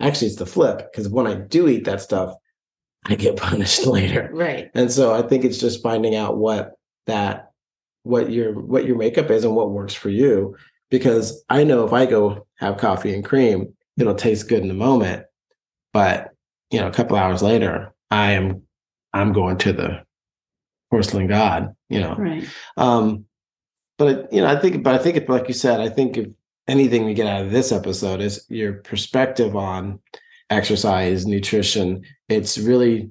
actually 0.00 0.28
it's 0.28 0.36
the 0.36 0.46
flip 0.46 0.78
because 0.90 1.08
when 1.08 1.26
I 1.26 1.34
do 1.34 1.68
eat 1.68 1.84
that 1.84 2.00
stuff, 2.00 2.34
I 3.06 3.14
get 3.14 3.36
punished 3.36 3.86
later. 3.86 4.30
right 4.32 4.70
And 4.74 4.90
so 4.90 5.14
I 5.14 5.22
think 5.22 5.44
it's 5.44 5.58
just 5.58 5.82
finding 5.82 6.14
out 6.14 6.38
what 6.38 6.72
that 7.06 7.52
what 8.02 8.30
your 8.30 8.58
what 8.58 8.86
your 8.86 8.96
makeup 8.96 9.30
is 9.30 9.44
and 9.44 9.54
what 9.54 9.70
works 9.70 9.94
for 9.94 10.08
you. 10.08 10.56
Because 10.90 11.44
I 11.50 11.64
know 11.64 11.84
if 11.84 11.92
I 11.92 12.06
go 12.06 12.46
have 12.56 12.78
coffee 12.78 13.14
and 13.14 13.24
cream, 13.24 13.74
it'll 13.98 14.14
taste 14.14 14.48
good 14.48 14.62
in 14.62 14.68
the 14.68 14.74
moment. 14.74 15.24
But 15.92 16.30
you 16.70 16.80
know, 16.80 16.88
a 16.88 16.92
couple 16.92 17.16
hours 17.16 17.42
later, 17.42 17.92
I 18.10 18.32
am 18.32 18.62
I'm 19.12 19.32
going 19.32 19.58
to 19.58 19.72
the 19.72 20.02
porcelain 20.90 21.26
god, 21.26 21.74
you 21.90 22.00
know. 22.00 22.14
right 22.14 22.48
Um, 22.78 23.26
but 23.98 24.32
you 24.32 24.40
know, 24.40 24.46
I 24.46 24.58
think, 24.58 24.82
but 24.82 24.94
I 24.94 25.02
think, 25.02 25.28
like 25.28 25.48
you 25.48 25.54
said, 25.54 25.80
I 25.80 25.88
think 25.88 26.16
if 26.16 26.28
anything 26.68 27.04
we 27.04 27.14
get 27.14 27.26
out 27.26 27.44
of 27.44 27.50
this 27.50 27.72
episode 27.72 28.20
is 28.20 28.44
your 28.48 28.74
perspective 28.74 29.56
on 29.56 29.98
exercise, 30.50 31.26
nutrition. 31.26 32.02
It's 32.28 32.58
really, 32.58 33.10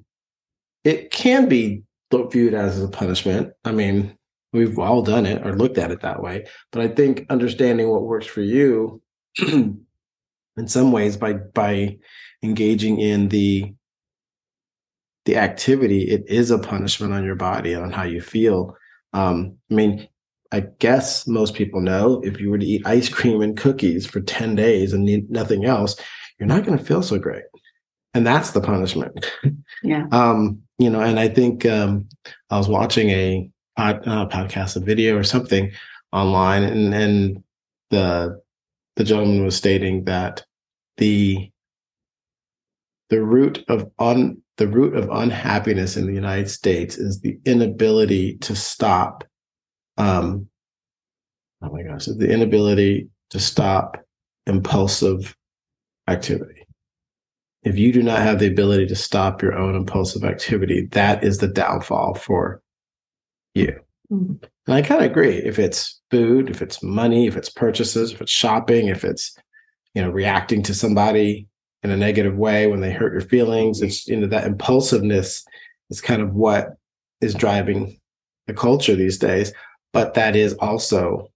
it 0.84 1.10
can 1.10 1.48
be 1.48 1.82
viewed 2.12 2.54
as 2.54 2.82
a 2.82 2.88
punishment. 2.88 3.52
I 3.64 3.72
mean, 3.72 4.16
we've 4.52 4.78
all 4.78 5.02
done 5.02 5.26
it 5.26 5.46
or 5.46 5.54
looked 5.54 5.78
at 5.78 5.90
it 5.90 6.00
that 6.00 6.22
way. 6.22 6.46
But 6.72 6.82
I 6.82 6.88
think 6.88 7.26
understanding 7.28 7.90
what 7.90 8.02
works 8.02 8.26
for 8.26 8.40
you, 8.40 9.02
in 9.38 9.84
some 10.66 10.92
ways, 10.92 11.16
by 11.16 11.34
by 11.34 11.98
engaging 12.42 12.98
in 13.00 13.28
the 13.28 13.74
the 15.26 15.36
activity, 15.36 16.04
it 16.04 16.24
is 16.26 16.50
a 16.50 16.58
punishment 16.58 17.12
on 17.12 17.24
your 17.24 17.34
body 17.34 17.74
and 17.74 17.84
on 17.84 17.92
how 17.92 18.04
you 18.04 18.22
feel. 18.22 18.74
Um, 19.12 19.58
I 19.70 19.74
mean, 19.74 20.08
I 20.50 20.60
guess 20.78 21.26
most 21.26 21.54
people 21.54 21.80
know 21.80 22.20
if 22.24 22.40
you 22.40 22.50
were 22.50 22.58
to 22.58 22.66
eat 22.66 22.86
ice 22.86 23.08
cream 23.08 23.42
and 23.42 23.56
cookies 23.56 24.06
for 24.06 24.20
10 24.20 24.54
days 24.54 24.92
and 24.92 25.04
need 25.04 25.30
nothing 25.30 25.64
else, 25.64 25.96
you're 26.38 26.46
not 26.46 26.64
going 26.64 26.78
to 26.78 26.84
feel 26.84 27.02
so 27.02 27.18
great. 27.18 27.44
And 28.14 28.26
that's 28.26 28.52
the 28.52 28.60
punishment. 28.60 29.30
yeah 29.82 30.06
um, 30.12 30.62
you 30.78 30.88
know, 30.88 31.00
and 31.00 31.18
I 31.18 31.28
think 31.28 31.66
um, 31.66 32.08
I 32.50 32.56
was 32.56 32.68
watching 32.68 33.10
a 33.10 33.50
pod, 33.76 34.06
uh, 34.06 34.26
podcast, 34.28 34.76
a 34.76 34.80
video 34.80 35.16
or 35.16 35.24
something 35.24 35.72
online, 36.12 36.62
and, 36.62 36.94
and 36.94 37.42
the 37.90 38.40
the 38.96 39.04
gentleman 39.04 39.44
was 39.44 39.56
stating 39.56 40.04
that 40.04 40.44
the 40.96 41.50
the 43.10 43.22
root 43.22 43.64
of 43.68 43.90
un 43.98 44.42
the 44.56 44.68
root 44.68 44.94
of 44.94 45.08
unhappiness 45.10 45.96
in 45.96 46.06
the 46.06 46.14
United 46.14 46.50
States 46.50 46.96
is 46.96 47.20
the 47.20 47.38
inability 47.44 48.36
to 48.38 48.56
stop. 48.56 49.24
Um, 49.98 50.48
oh 51.62 51.70
my 51.70 51.82
gosh, 51.82 52.06
the 52.06 52.30
inability 52.32 53.08
to 53.30 53.38
stop 53.38 53.98
impulsive 54.46 55.36
activity. 56.08 56.66
If 57.64 57.76
you 57.76 57.92
do 57.92 58.02
not 58.02 58.20
have 58.20 58.38
the 58.38 58.46
ability 58.46 58.86
to 58.86 58.96
stop 58.96 59.42
your 59.42 59.54
own 59.54 59.74
impulsive 59.74 60.24
activity, 60.24 60.86
that 60.92 61.22
is 61.24 61.38
the 61.38 61.48
downfall 61.48 62.14
for 62.14 62.62
you. 63.54 63.78
Mhm. 64.10 64.42
And 64.66 64.74
I 64.74 64.80
kind 64.80 65.04
of 65.04 65.10
agree. 65.10 65.36
If 65.36 65.58
it's 65.58 66.00
food, 66.10 66.48
if 66.48 66.62
it's 66.62 66.82
money, 66.82 67.26
if 67.26 67.36
it's 67.36 67.50
purchases, 67.50 68.12
if 68.12 68.22
it's 68.22 68.32
shopping, 68.32 68.88
if 68.88 69.04
it's 69.04 69.36
you 69.94 70.02
know 70.02 70.10
reacting 70.10 70.62
to 70.62 70.74
somebody 70.74 71.48
in 71.82 71.90
a 71.90 71.96
negative 71.96 72.36
way 72.36 72.66
when 72.66 72.80
they 72.80 72.92
hurt 72.92 73.12
your 73.12 73.20
feelings, 73.20 73.82
it's 73.82 74.06
you 74.06 74.16
know 74.16 74.28
that 74.28 74.46
impulsiveness 74.46 75.44
is 75.90 76.00
kind 76.00 76.22
of 76.22 76.34
what 76.34 76.76
is 77.20 77.34
driving 77.34 77.98
the 78.46 78.54
culture 78.54 78.94
these 78.94 79.18
days. 79.18 79.52
But 79.92 80.14
that 80.14 80.36
is 80.36 80.54
also, 80.54 81.30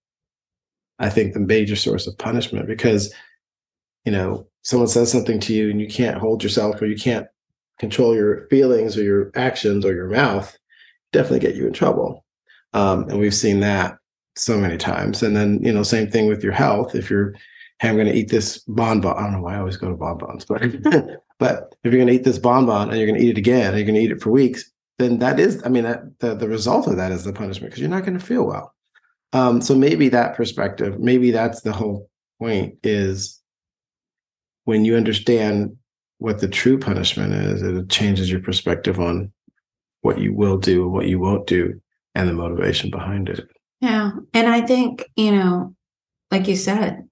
I 0.99 1.09
think, 1.09 1.33
the 1.33 1.41
major 1.41 1.77
source 1.77 2.07
of 2.07 2.19
punishment 2.19 2.67
because 2.67 3.13
you 4.05 4.13
know 4.13 4.47
someone 4.63 4.89
says 4.89 5.11
something 5.11 5.41
to 5.41 5.55
you 5.55 5.71
and 5.71 5.81
you 5.81 5.89
can't 5.89 6.19
hold 6.19 6.43
yourself 6.43 6.81
or 6.81 6.87
you 6.87 6.97
can't 6.97 7.27
control 7.79 8.15
your 8.15 8.47
feelings 8.49 8.97
or 8.97 9.03
your 9.03 9.31
actions 9.35 9.85
or 9.85 9.93
your 9.95 10.09
mouth 10.09 10.57
definitely 11.13 11.41
get 11.41 11.57
you 11.57 11.67
in 11.67 11.73
trouble. 11.73 12.25
Um, 12.73 13.09
and 13.09 13.21
we've 13.21 13.35
seen 13.35 13.61
that 13.61 13.99
so 14.35 14.59
many 14.59 14.79
times. 14.79 15.23
And 15.23 15.37
then 15.37 15.63
you 15.63 15.73
know 15.73 15.83
same 15.83 16.11
thing 16.11 16.27
with 16.27 16.43
your 16.43 16.53
health. 16.53 16.95
If 16.95 17.11
you're 17.11 17.35
hey, 17.79 17.89
I'm 17.89 17.97
going 17.97 18.07
to 18.07 18.15
eat 18.15 18.31
this 18.31 18.59
bonbon. 18.59 19.15
I 19.17 19.23
don't 19.23 19.33
know 19.33 19.41
why 19.43 19.57
I 19.57 19.59
always 19.59 19.77
go 19.77 19.89
to 19.89 19.97
bonbons, 19.97 20.45
but 20.45 20.63
but 21.39 21.75
if 21.85 21.93
you're 21.93 22.01
going 22.01 22.07
to 22.07 22.15
eat 22.15 22.25
this 22.25 22.39
bonbon 22.39 22.89
and 22.89 22.99
you're 22.99 23.07
going 23.07 23.21
to 23.21 23.25
eat 23.25 23.37
it 23.37 23.39
again, 23.39 23.69
and 23.69 23.77
you're 23.77 23.87
going 23.87 23.97
to 23.97 24.01
eat 24.01 24.13
it 24.13 24.23
for 24.23 24.31
weeks, 24.31 24.72
then 25.03 25.19
that 25.19 25.41
is, 25.41 25.63
I 25.65 25.69
mean, 25.69 25.85
that 25.85 26.19
the, 26.21 26.35
the 26.35 26.49
result 26.49 26.87
of 26.87 26.97
that 26.97 27.13
is 27.13 27.25
the 27.25 27.33
punishment 27.33 27.71
because 27.71 27.81
you're 27.81 27.91
not 27.91 28.05
going 28.05 28.19
to 28.19 28.25
feel 28.25 28.47
well. 28.47 28.75
Um, 29.33 29.61
so 29.63 29.75
maybe 29.75 30.09
that 30.11 30.37
perspective, 30.37 30.99
maybe 31.01 31.31
that's 31.31 31.63
the 31.63 31.73
whole 31.73 32.09
point 32.39 32.77
is 32.83 33.41
when 34.65 34.85
you 34.85 34.97
understand 34.97 35.77
what 36.19 36.41
the 36.41 36.49
true 36.49 36.79
punishment 36.79 37.33
is, 37.33 37.63
it 37.63 37.89
changes 37.89 38.31
your 38.31 38.41
perspective 38.41 39.01
on 39.01 39.33
what 40.03 40.21
you 40.21 40.35
will 40.35 40.59
do, 40.59 40.89
what 40.89 41.09
you 41.09 41.19
won't 41.19 41.47
do, 41.47 41.81
and 42.15 42.29
the 42.29 42.33
motivation 42.33 42.91
behind 42.91 43.29
it. 43.29 43.49
Yeah. 43.81 44.13
And 44.33 44.49
I 44.49 44.61
think, 44.61 45.05
you 45.17 45.33
know, 45.33 45.75
like 46.31 46.47
you 46.47 46.57
said, 46.57 47.09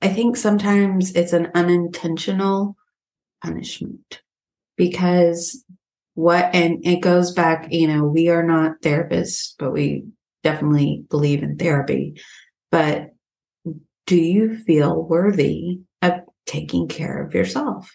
I 0.00 0.08
think 0.08 0.36
sometimes 0.36 1.14
it's 1.14 1.32
an 1.32 1.50
unintentional 1.54 2.76
punishment 3.42 4.22
because 4.76 5.64
what, 6.14 6.54
and 6.54 6.84
it 6.86 7.00
goes 7.00 7.32
back, 7.32 7.68
you 7.70 7.88
know, 7.88 8.04
we 8.04 8.28
are 8.28 8.42
not 8.42 8.80
therapists, 8.82 9.54
but 9.58 9.72
we 9.72 10.04
definitely 10.42 11.04
believe 11.08 11.42
in 11.42 11.56
therapy. 11.56 12.20
But 12.70 13.10
do 14.06 14.16
you 14.16 14.56
feel 14.56 15.02
worthy 15.02 15.80
of 16.02 16.12
taking 16.46 16.88
care 16.88 17.24
of 17.24 17.34
yourself? 17.34 17.90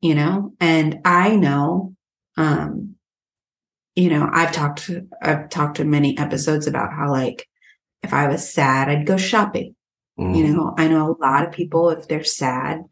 You 0.00 0.14
know, 0.14 0.54
and 0.60 1.00
I 1.04 1.36
know, 1.36 1.94
um, 2.36 2.94
you 3.94 4.08
know, 4.08 4.28
I've 4.32 4.52
talked, 4.52 4.90
I've 5.20 5.50
talked 5.50 5.78
in 5.78 5.90
many 5.90 6.16
episodes 6.16 6.66
about 6.66 6.92
how, 6.92 7.10
like, 7.10 7.46
if 8.02 8.14
I 8.14 8.28
was 8.28 8.50
sad, 8.50 8.88
I'd 8.88 9.06
go 9.06 9.18
shopping. 9.18 9.74
Mm-hmm. 10.18 10.34
You 10.34 10.46
know, 10.48 10.74
I 10.78 10.88
know 10.88 11.10
a 11.10 11.22
lot 11.22 11.46
of 11.46 11.52
people, 11.52 11.90
if 11.90 12.08
they're 12.08 12.24
sad, 12.24 12.82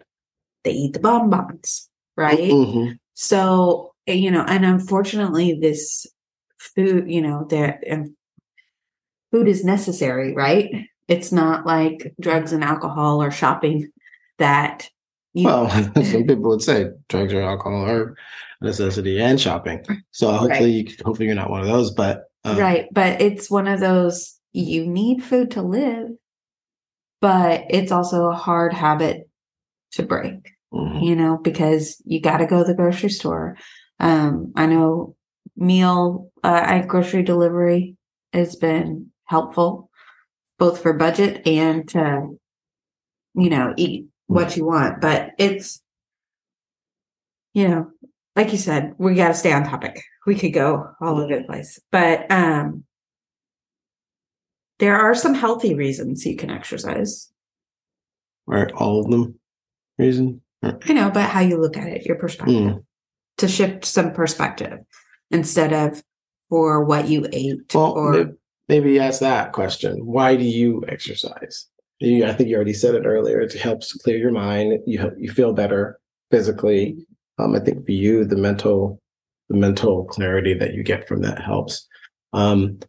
they 0.64 0.72
eat 0.72 0.92
the 0.92 1.00
bonbons, 1.00 1.88
right? 2.16 2.38
Mm-hmm. 2.38 2.92
So, 3.14 3.87
you 4.08 4.30
know, 4.30 4.44
and 4.46 4.64
unfortunately, 4.64 5.58
this 5.60 6.06
food, 6.58 7.10
you 7.10 7.20
know, 7.20 7.46
there, 7.48 7.80
food 9.30 9.48
is 9.48 9.64
necessary, 9.64 10.34
right? 10.34 10.70
It's 11.06 11.32
not 11.32 11.66
like 11.66 12.14
drugs 12.20 12.52
and 12.52 12.64
alcohol 12.64 13.22
or 13.22 13.30
shopping 13.30 13.90
that 14.38 14.90
you 15.34 15.44
well, 15.44 15.70
some 16.04 16.24
people 16.26 16.50
would 16.50 16.62
say 16.62 16.90
drugs 17.08 17.32
or 17.32 17.42
alcohol 17.42 17.86
are 17.86 18.16
a 18.60 18.64
necessity 18.64 19.20
and 19.20 19.40
shopping. 19.40 19.84
So 20.10 20.32
hopefully, 20.32 20.84
right. 20.84 21.00
hopefully 21.04 21.26
you're 21.26 21.34
not 21.34 21.50
one 21.50 21.60
of 21.60 21.66
those. 21.66 21.90
But 21.90 22.24
um, 22.44 22.58
right, 22.58 22.88
but 22.92 23.20
it's 23.20 23.50
one 23.50 23.68
of 23.68 23.80
those 23.80 24.38
you 24.52 24.86
need 24.86 25.22
food 25.22 25.50
to 25.52 25.62
live, 25.62 26.08
but 27.20 27.64
it's 27.70 27.92
also 27.92 28.28
a 28.28 28.34
hard 28.34 28.72
habit 28.72 29.28
to 29.92 30.02
break. 30.02 30.54
Mm-hmm. 30.72 31.02
You 31.02 31.16
know, 31.16 31.38
because 31.38 32.02
you 32.04 32.20
got 32.20 32.38
to 32.38 32.46
go 32.46 32.58
to 32.58 32.64
the 32.64 32.74
grocery 32.74 33.08
store. 33.08 33.56
Um, 34.00 34.52
I 34.54 34.66
know 34.66 35.16
meal 35.56 36.30
uh, 36.44 36.82
grocery 36.82 37.22
delivery 37.22 37.96
has 38.32 38.56
been 38.56 39.10
helpful 39.24 39.90
both 40.58 40.82
for 40.82 40.92
budget 40.92 41.46
and 41.46 41.88
to 41.88 42.38
you 43.34 43.50
know 43.50 43.74
eat 43.76 44.06
what 44.26 44.56
you 44.56 44.64
want 44.64 45.00
but 45.00 45.30
it's 45.38 45.80
you 47.54 47.66
know 47.66 47.90
like 48.36 48.52
you 48.52 48.58
said 48.58 48.94
we 48.98 49.14
got 49.14 49.28
to 49.28 49.34
stay 49.34 49.52
on 49.52 49.64
topic. 49.64 50.02
We 50.26 50.34
could 50.34 50.52
go 50.52 50.90
all 51.00 51.18
over 51.18 51.38
the 51.38 51.44
place 51.44 51.80
but 51.90 52.30
um 52.30 52.84
there 54.78 54.96
are 54.96 55.14
some 55.14 55.34
healthy 55.34 55.74
reasons 55.74 56.24
you 56.24 56.36
can 56.36 56.50
exercise. 56.50 57.30
Right 58.46 58.70
all 58.72 59.00
of 59.00 59.10
them 59.10 59.38
reason 59.98 60.40
i 60.62 60.92
know 60.92 61.10
but 61.10 61.28
how 61.28 61.40
you 61.40 61.60
look 61.60 61.76
at 61.76 61.88
it 61.88 62.06
your 62.06 62.16
perspective. 62.16 62.54
Mm. 62.54 62.84
To 63.38 63.48
shift 63.48 63.84
some 63.84 64.12
perspective 64.12 64.80
instead 65.30 65.72
of 65.72 66.02
for 66.48 66.84
what 66.84 67.08
you 67.08 67.26
ate 67.32 67.74
well, 67.74 67.92
or 67.92 68.32
maybe 68.68 68.98
ask 68.98 69.20
that 69.20 69.52
question. 69.52 70.04
Why 70.04 70.36
do 70.36 70.44
you 70.44 70.84
exercise? 70.88 71.66
You, 72.00 72.26
I 72.26 72.32
think 72.32 72.48
you 72.48 72.56
already 72.56 72.74
said 72.74 72.94
it 72.94 73.06
earlier. 73.06 73.40
It 73.40 73.52
helps 73.54 73.92
clear 73.92 74.18
your 74.18 74.30
mind. 74.30 74.80
You 74.86 75.12
you 75.18 75.30
feel 75.30 75.52
better 75.52 75.98
physically. 76.30 76.96
Um, 77.38 77.54
I 77.54 77.60
think 77.60 77.84
for 77.84 77.92
you, 77.92 78.24
the 78.24 78.36
mental 78.36 79.00
the 79.48 79.56
mental 79.56 80.04
clarity 80.04 80.54
that 80.54 80.74
you 80.74 80.82
get 80.82 81.08
from 81.08 81.22
that 81.22 81.42
helps. 81.42 81.86
Um, 82.32 82.80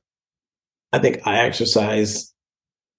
I 0.91 0.99
think 0.99 1.25
I 1.25 1.39
exercise 1.39 2.33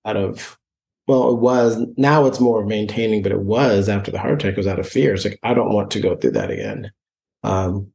out 0.04 0.16
of 0.16 0.58
well, 1.06 1.30
it 1.30 1.40
was 1.40 1.84
now 1.96 2.26
it's 2.26 2.40
more 2.40 2.62
of 2.62 2.68
maintaining, 2.68 3.22
but 3.22 3.32
it 3.32 3.40
was 3.40 3.88
after 3.88 4.10
the 4.10 4.18
heart 4.18 4.34
attack. 4.34 4.52
It 4.52 4.56
was 4.56 4.66
out 4.66 4.78
of 4.78 4.88
fear. 4.88 5.14
It's 5.14 5.24
like 5.24 5.38
I 5.42 5.54
don't 5.54 5.74
want 5.74 5.90
to 5.92 6.00
go 6.00 6.16
through 6.16 6.32
that 6.32 6.50
again. 6.50 6.90
Um, 7.42 7.92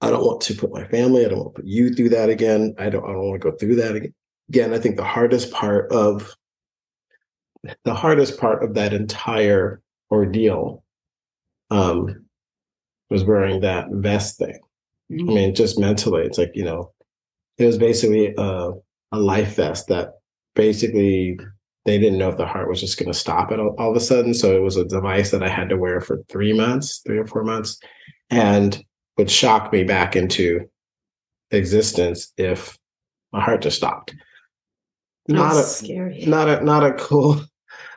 I 0.00 0.10
don't 0.10 0.24
want 0.24 0.40
to 0.42 0.54
put 0.54 0.72
my 0.72 0.86
family, 0.86 1.24
I 1.24 1.28
don't 1.28 1.38
want 1.38 1.54
to 1.56 1.62
put 1.62 1.68
you 1.68 1.92
through 1.92 2.10
that 2.10 2.28
again. 2.28 2.74
I 2.78 2.88
don't 2.88 3.04
I 3.04 3.12
don't 3.12 3.28
want 3.28 3.42
to 3.42 3.50
go 3.50 3.56
through 3.56 3.76
that 3.76 3.96
again. 3.96 4.14
Again, 4.48 4.72
I 4.72 4.78
think 4.78 4.96
the 4.96 5.04
hardest 5.04 5.50
part 5.50 5.92
of 5.92 6.34
the 7.84 7.94
hardest 7.94 8.38
part 8.38 8.62
of 8.62 8.74
that 8.74 8.92
entire 8.92 9.82
ordeal 10.10 10.84
um, 11.70 12.26
was 13.10 13.24
wearing 13.24 13.60
that 13.60 13.88
vest 13.90 14.38
thing. 14.38 14.58
Mm-hmm. 15.10 15.30
I 15.30 15.32
mean, 15.34 15.54
just 15.54 15.78
mentally, 15.78 16.24
it's 16.24 16.38
like, 16.38 16.52
you 16.54 16.64
know, 16.64 16.92
it 17.56 17.66
was 17.66 17.78
basically 17.78 18.34
a, 18.36 18.72
a 19.12 19.18
life 19.18 19.56
vest 19.56 19.88
that 19.88 20.12
basically 20.54 21.38
they 21.84 21.98
didn't 21.98 22.18
know 22.18 22.28
if 22.28 22.36
the 22.36 22.46
heart 22.46 22.68
was 22.68 22.80
just 22.80 22.98
going 22.98 23.10
to 23.10 23.18
stop 23.18 23.50
it 23.50 23.58
all, 23.58 23.74
all, 23.78 23.90
of 23.90 23.96
a 23.96 24.00
sudden. 24.00 24.34
So 24.34 24.54
it 24.54 24.62
was 24.62 24.76
a 24.76 24.84
device 24.84 25.30
that 25.30 25.42
I 25.42 25.48
had 25.48 25.68
to 25.70 25.76
wear 25.76 26.00
for 26.00 26.22
three 26.28 26.52
months, 26.52 27.00
three 27.06 27.18
or 27.18 27.26
four 27.26 27.44
months. 27.44 27.80
And 28.30 28.82
would 29.16 29.30
shock 29.30 29.72
me 29.72 29.84
back 29.84 30.16
into 30.16 30.68
existence 31.50 32.32
if 32.36 32.78
my 33.32 33.40
heart 33.40 33.62
just 33.62 33.76
stopped. 33.76 34.14
Not 35.26 35.56
a 35.56 35.62
scary. 35.62 36.24
Not 36.26 36.48
a 36.48 36.64
not 36.64 36.84
a 36.84 36.92
cool, 36.94 37.40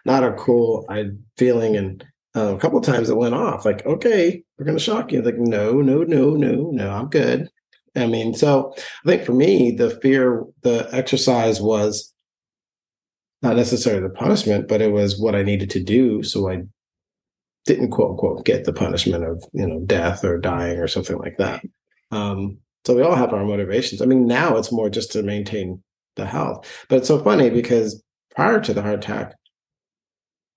not 0.05 0.23
a 0.23 0.33
cool 0.33 0.85
I 0.89 1.11
feeling. 1.37 1.77
And 1.77 2.05
uh, 2.35 2.55
a 2.55 2.59
couple 2.59 2.81
times 2.81 3.09
it 3.09 3.17
went 3.17 3.35
off. 3.35 3.65
Like, 3.65 3.85
okay, 3.85 4.43
we're 4.57 4.65
gonna 4.65 4.79
shock 4.79 5.11
you. 5.11 5.21
Like, 5.21 5.37
no, 5.37 5.81
no, 5.81 6.03
no, 6.03 6.31
no, 6.31 6.71
no, 6.71 6.91
I'm 6.91 7.07
good. 7.07 7.49
I 7.95 8.07
mean, 8.07 8.33
so 8.33 8.73
I 8.77 9.09
think 9.09 9.25
for 9.25 9.33
me, 9.33 9.71
the 9.71 9.89
fear, 9.99 10.45
the 10.61 10.87
exercise 10.93 11.59
was 11.59 12.13
not 13.41 13.55
necessarily 13.55 14.01
the 14.01 14.13
punishment, 14.13 14.67
but 14.67 14.81
it 14.81 14.91
was 14.91 15.19
what 15.19 15.35
I 15.35 15.43
needed 15.43 15.69
to 15.71 15.83
do 15.83 16.23
so 16.23 16.49
I 16.49 16.63
didn't 17.65 17.91
quote 17.91 18.11
unquote 18.11 18.45
get 18.45 18.65
the 18.65 18.73
punishment 18.73 19.23
of 19.23 19.43
you 19.53 19.67
know 19.67 19.79
death 19.81 20.23
or 20.23 20.37
dying 20.37 20.79
or 20.79 20.87
something 20.87 21.17
like 21.17 21.37
that. 21.37 21.63
Um, 22.11 22.57
so 22.85 22.95
we 22.95 23.03
all 23.03 23.15
have 23.15 23.33
our 23.33 23.45
motivations. 23.45 24.01
I 24.01 24.05
mean, 24.05 24.25
now 24.25 24.57
it's 24.57 24.71
more 24.71 24.89
just 24.89 25.11
to 25.11 25.23
maintain 25.23 25.81
the 26.15 26.25
health. 26.25 26.67
But 26.89 26.97
it's 26.97 27.07
so 27.07 27.23
funny 27.23 27.49
because 27.49 28.01
prior 28.35 28.59
to 28.59 28.73
the 28.73 28.81
heart 28.81 28.95
attack, 28.95 29.35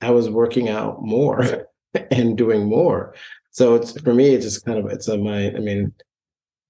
I 0.00 0.10
was 0.10 0.30
working 0.30 0.68
out 0.68 1.02
more 1.02 1.66
and 2.10 2.36
doing 2.36 2.66
more. 2.66 3.14
So 3.50 3.74
it's 3.74 4.00
for 4.00 4.14
me, 4.14 4.30
it's 4.34 4.44
just 4.44 4.64
kind 4.64 4.78
of 4.78 4.86
it's 4.86 5.08
a 5.08 5.18
mind. 5.18 5.56
I 5.56 5.60
mean, 5.60 5.92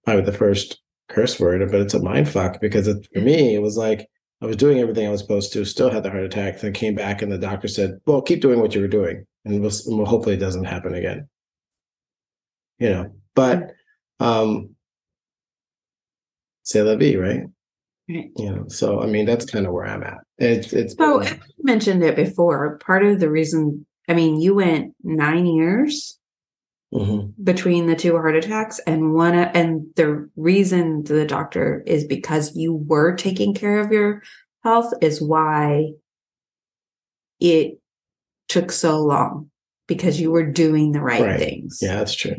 probably 0.05 0.25
the 0.25 0.33
first 0.33 0.81
curse 1.09 1.39
word, 1.39 1.69
but 1.71 1.81
it's 1.81 1.95
a 1.95 2.03
mind 2.03 2.29
fuck 2.29 2.61
because 2.61 2.89
it, 2.89 3.09
for 3.13 3.21
me, 3.21 3.55
it 3.55 3.63
was 3.63 3.77
like 3.77 4.09
I 4.43 4.47
was 4.47 4.57
doing 4.57 4.79
everything 4.79 5.07
I 5.07 5.11
was 5.11 5.21
supposed 5.21 5.53
to, 5.53 5.65
still 5.65 5.91
had 5.91 6.03
the 6.03 6.11
heart 6.11 6.25
attack, 6.25 6.61
then 6.61 6.73
came 6.73 6.95
back 6.95 7.23
and 7.23 7.33
the 7.33 7.39
doctor 7.39 7.69
said, 7.69 8.01
"Well, 8.07 8.21
keep 8.21 8.43
doing 8.43 8.61
what 8.61 8.75
you 8.75 8.81
were 8.81 8.89
doing." 8.89 9.27
And 9.45 9.61
we'll, 9.61 9.71
we'll 9.87 10.07
hopefully 10.07 10.37
it 10.37 10.41
doesn't 10.41 10.65
happen 10.65 10.95
again. 10.95 11.29
You 12.79 12.91
know, 12.91 13.13
but 13.35 13.71
um, 14.21 14.71
c'est 16.63 16.83
la 16.83 16.97
vie, 16.97 17.17
right? 17.17 17.45
Right. 18.09 18.31
You 18.37 18.51
know, 18.51 18.65
so 18.69 19.01
I 19.01 19.07
mean 19.07 19.25
that's 19.25 19.47
kind 19.47 19.67
of 19.67 19.73
where 19.73 19.87
I'm 19.87 20.03
at. 20.03 20.19
It's 20.39 20.73
it's. 20.73 20.95
So 20.97 21.23
I 21.23 21.39
mentioned 21.61 22.03
it 22.03 22.17
before. 22.17 22.79
Part 22.79 23.05
of 23.05 23.21
the 23.21 23.31
reason, 23.31 23.87
I 24.09 24.15
mean, 24.15 24.41
you 24.41 24.55
went 24.55 24.95
nine 25.03 25.47
years 25.47 26.19
mm-hmm. 26.93 27.43
between 27.43 27.87
the 27.87 27.97
two 27.97 28.13
heart 28.13 28.37
attacks, 28.37 28.79
and 28.87 29.15
one, 29.15 29.35
and 29.35 29.87
the 29.97 30.29
reason 30.37 31.05
the 31.05 31.25
doctor 31.25 31.83
is 31.87 32.05
because 32.05 32.55
you 32.55 32.75
were 32.75 33.15
taking 33.15 33.55
care 33.55 33.81
of 33.81 33.91
your 33.91 34.23
health 34.63 34.93
is 35.01 35.23
why 35.23 35.93
it 37.41 37.79
took 38.49 38.73
so 38.73 39.01
long 39.01 39.51
because 39.87 40.21
you 40.21 40.31
were 40.31 40.45
doing 40.45 40.93
the 40.93 41.01
right, 41.01 41.23
right. 41.23 41.39
things. 41.39 41.79
Yeah, 41.81 41.97
that's 41.97 42.15
true. 42.15 42.37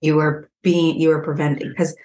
You 0.00 0.16
were 0.16 0.50
being, 0.62 0.98
you 0.98 1.08
were 1.08 1.22
preventing 1.22 1.68
because, 1.68 1.96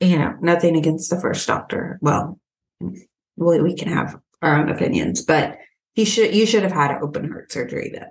you 0.00 0.18
know, 0.18 0.34
nothing 0.40 0.76
against 0.76 1.10
the 1.10 1.20
first 1.20 1.46
doctor. 1.46 1.98
Well, 2.00 2.38
we, 2.80 3.60
we 3.60 3.74
can 3.74 3.88
have 3.88 4.18
our 4.42 4.56
own 4.56 4.68
opinions, 4.68 5.22
but 5.22 5.58
he 5.94 6.04
should, 6.04 6.34
you 6.34 6.46
should 6.46 6.62
have 6.62 6.72
had 6.72 6.90
an 6.90 6.98
open 7.02 7.30
heart 7.30 7.50
surgery 7.52 7.90
then. 7.92 8.08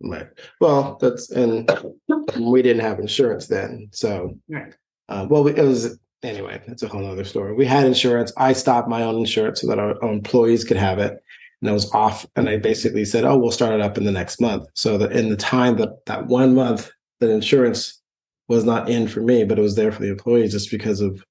Right. 0.00 0.28
Well, 0.60 0.98
that's, 1.00 1.30
and 1.30 1.68
we 2.40 2.62
didn't 2.62 2.82
have 2.82 3.00
insurance 3.00 3.46
then. 3.48 3.88
So, 3.92 4.38
right. 4.48 4.74
Uh, 5.08 5.26
well, 5.28 5.46
it 5.46 5.60
was, 5.60 5.98
anyway, 6.22 6.62
that's 6.66 6.82
a 6.82 6.88
whole 6.88 7.06
other 7.06 7.24
story. 7.24 7.54
We 7.54 7.64
had 7.64 7.86
insurance. 7.86 8.32
I 8.36 8.52
stopped 8.52 8.88
my 8.88 9.02
own 9.02 9.16
insurance 9.16 9.62
so 9.62 9.68
that 9.68 9.78
our, 9.78 10.02
our 10.02 10.12
employees 10.12 10.64
could 10.64 10.76
have 10.76 10.98
it 10.98 11.22
and 11.60 11.70
I 11.70 11.72
was 11.72 11.92
off. 11.92 12.24
And 12.36 12.48
I 12.48 12.56
basically 12.56 13.04
said, 13.04 13.24
"Oh, 13.24 13.36
we'll 13.38 13.50
start 13.50 13.74
it 13.74 13.80
up 13.80 13.98
in 13.98 14.04
the 14.04 14.12
next 14.12 14.40
month." 14.40 14.66
So 14.74 14.98
that 14.98 15.12
in 15.12 15.28
the 15.28 15.36
time 15.36 15.76
that 15.76 16.04
that 16.06 16.26
one 16.26 16.54
month 16.54 16.90
that 17.20 17.30
insurance 17.30 18.00
was 18.48 18.64
not 18.64 18.88
in 18.88 19.08
for 19.08 19.20
me, 19.20 19.44
but 19.44 19.58
it 19.58 19.62
was 19.62 19.76
there 19.76 19.92
for 19.92 20.00
the 20.02 20.10
employees, 20.10 20.52
just 20.52 20.70
because 20.70 21.00
of 21.00 21.22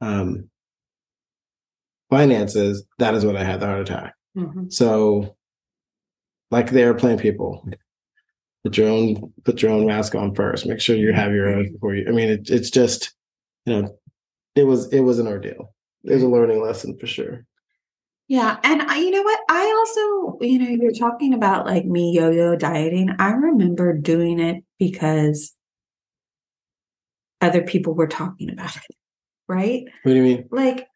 um, 0.00 0.48
finances. 2.10 2.84
That 2.98 3.14
is 3.14 3.24
when 3.24 3.36
I 3.36 3.44
had 3.44 3.60
the 3.60 3.66
heart 3.66 3.80
attack. 3.80 4.14
Mhm. 4.36 4.72
So, 4.72 5.36
like 6.50 6.70
the 6.70 6.80
airplane 6.82 7.18
people, 7.18 7.66
put 8.64 8.76
your 8.76 8.88
own 8.88 9.32
put 9.44 9.62
your 9.62 9.72
own 9.72 9.86
mask 9.86 10.14
on 10.14 10.34
first. 10.34 10.66
Make 10.66 10.80
sure 10.80 10.96
you 10.96 11.12
have 11.12 11.32
your 11.32 11.48
own 11.48 11.72
before 11.72 11.94
you. 11.94 12.06
I 12.08 12.12
mean, 12.12 12.28
it, 12.28 12.50
it's 12.50 12.70
just 12.70 13.14
you 13.64 13.82
know, 13.82 13.98
it 14.54 14.64
was 14.64 14.92
it 14.92 15.00
was 15.00 15.18
an 15.18 15.26
ordeal. 15.26 15.74
It 16.04 16.14
was 16.14 16.22
a 16.22 16.28
learning 16.28 16.62
lesson 16.62 16.96
for 16.98 17.06
sure. 17.06 17.44
Yeah. 18.28 18.58
And 18.64 18.82
I, 18.82 18.98
you 18.98 19.10
know 19.12 19.22
what? 19.22 19.40
I 19.48 19.62
also, 19.62 20.38
you 20.40 20.58
know, 20.58 20.68
you're 20.68 20.92
talking 20.92 21.32
about 21.32 21.64
like 21.64 21.84
me 21.84 22.12
yo 22.12 22.30
yo 22.30 22.56
dieting. 22.56 23.10
I 23.18 23.30
remember 23.30 23.96
doing 23.96 24.40
it 24.40 24.64
because 24.78 25.54
other 27.40 27.62
people 27.62 27.94
were 27.94 28.08
talking 28.08 28.50
about 28.50 28.74
it, 28.76 28.96
right? 29.46 29.84
What 30.02 30.12
do 30.12 30.16
you 30.16 30.22
mean? 30.22 30.48
Like 30.50 30.88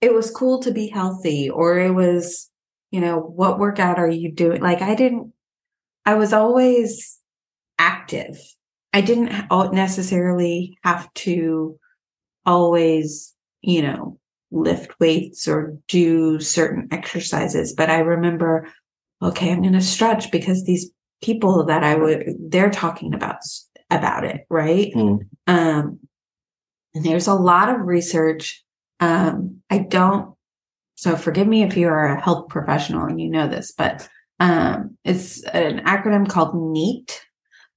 it 0.00 0.12
was 0.12 0.32
cool 0.32 0.60
to 0.62 0.72
be 0.72 0.88
healthy, 0.88 1.48
or 1.48 1.78
it 1.78 1.92
was, 1.92 2.50
you 2.90 3.00
know, 3.00 3.20
what 3.20 3.60
workout 3.60 3.98
are 3.98 4.10
you 4.10 4.32
doing? 4.32 4.60
Like 4.60 4.82
I 4.82 4.96
didn't, 4.96 5.32
I 6.04 6.14
was 6.14 6.32
always 6.32 7.20
active. 7.78 8.36
I 8.92 9.00
didn't 9.00 9.30
necessarily 9.72 10.76
have 10.82 11.12
to 11.14 11.78
always, 12.44 13.34
you 13.60 13.82
know, 13.82 14.18
lift 14.52 14.98
weights 15.00 15.48
or 15.48 15.76
do 15.88 16.38
certain 16.38 16.88
exercises. 16.92 17.72
But 17.72 17.90
I 17.90 17.98
remember, 17.98 18.68
okay, 19.20 19.50
I'm 19.50 19.62
going 19.62 19.72
to 19.72 19.80
stretch 19.80 20.30
because 20.30 20.64
these 20.64 20.90
people 21.22 21.64
that 21.64 21.82
I 21.82 21.94
would, 21.94 22.34
they're 22.38 22.70
talking 22.70 23.14
about, 23.14 23.38
about 23.90 24.24
it. 24.24 24.46
Right. 24.50 24.92
Mm. 24.94 25.26
Um, 25.46 26.00
and 26.94 27.04
there's 27.04 27.26
a 27.26 27.34
lot 27.34 27.68
of 27.68 27.80
research. 27.80 28.62
Um, 29.00 29.62
I 29.70 29.78
don't, 29.78 30.34
so 30.94 31.16
forgive 31.16 31.48
me 31.48 31.62
if 31.62 31.76
you 31.76 31.88
are 31.88 32.06
a 32.06 32.20
health 32.20 32.48
professional 32.48 33.06
and 33.06 33.20
you 33.20 33.30
know 33.30 33.48
this, 33.48 33.72
but 33.76 34.08
um, 34.38 34.96
it's 35.04 35.42
an 35.44 35.80
acronym 35.84 36.28
called 36.28 36.54
NEAT, 36.54 37.24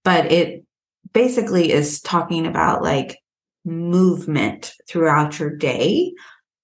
but 0.03 0.31
it 0.31 0.65
basically 1.13 1.71
is 1.71 2.01
talking 2.01 2.45
about 2.45 2.83
like 2.83 3.17
movement 3.63 4.73
throughout 4.87 5.39
your 5.39 5.49
day. 5.49 6.13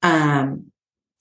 Um, 0.01 0.71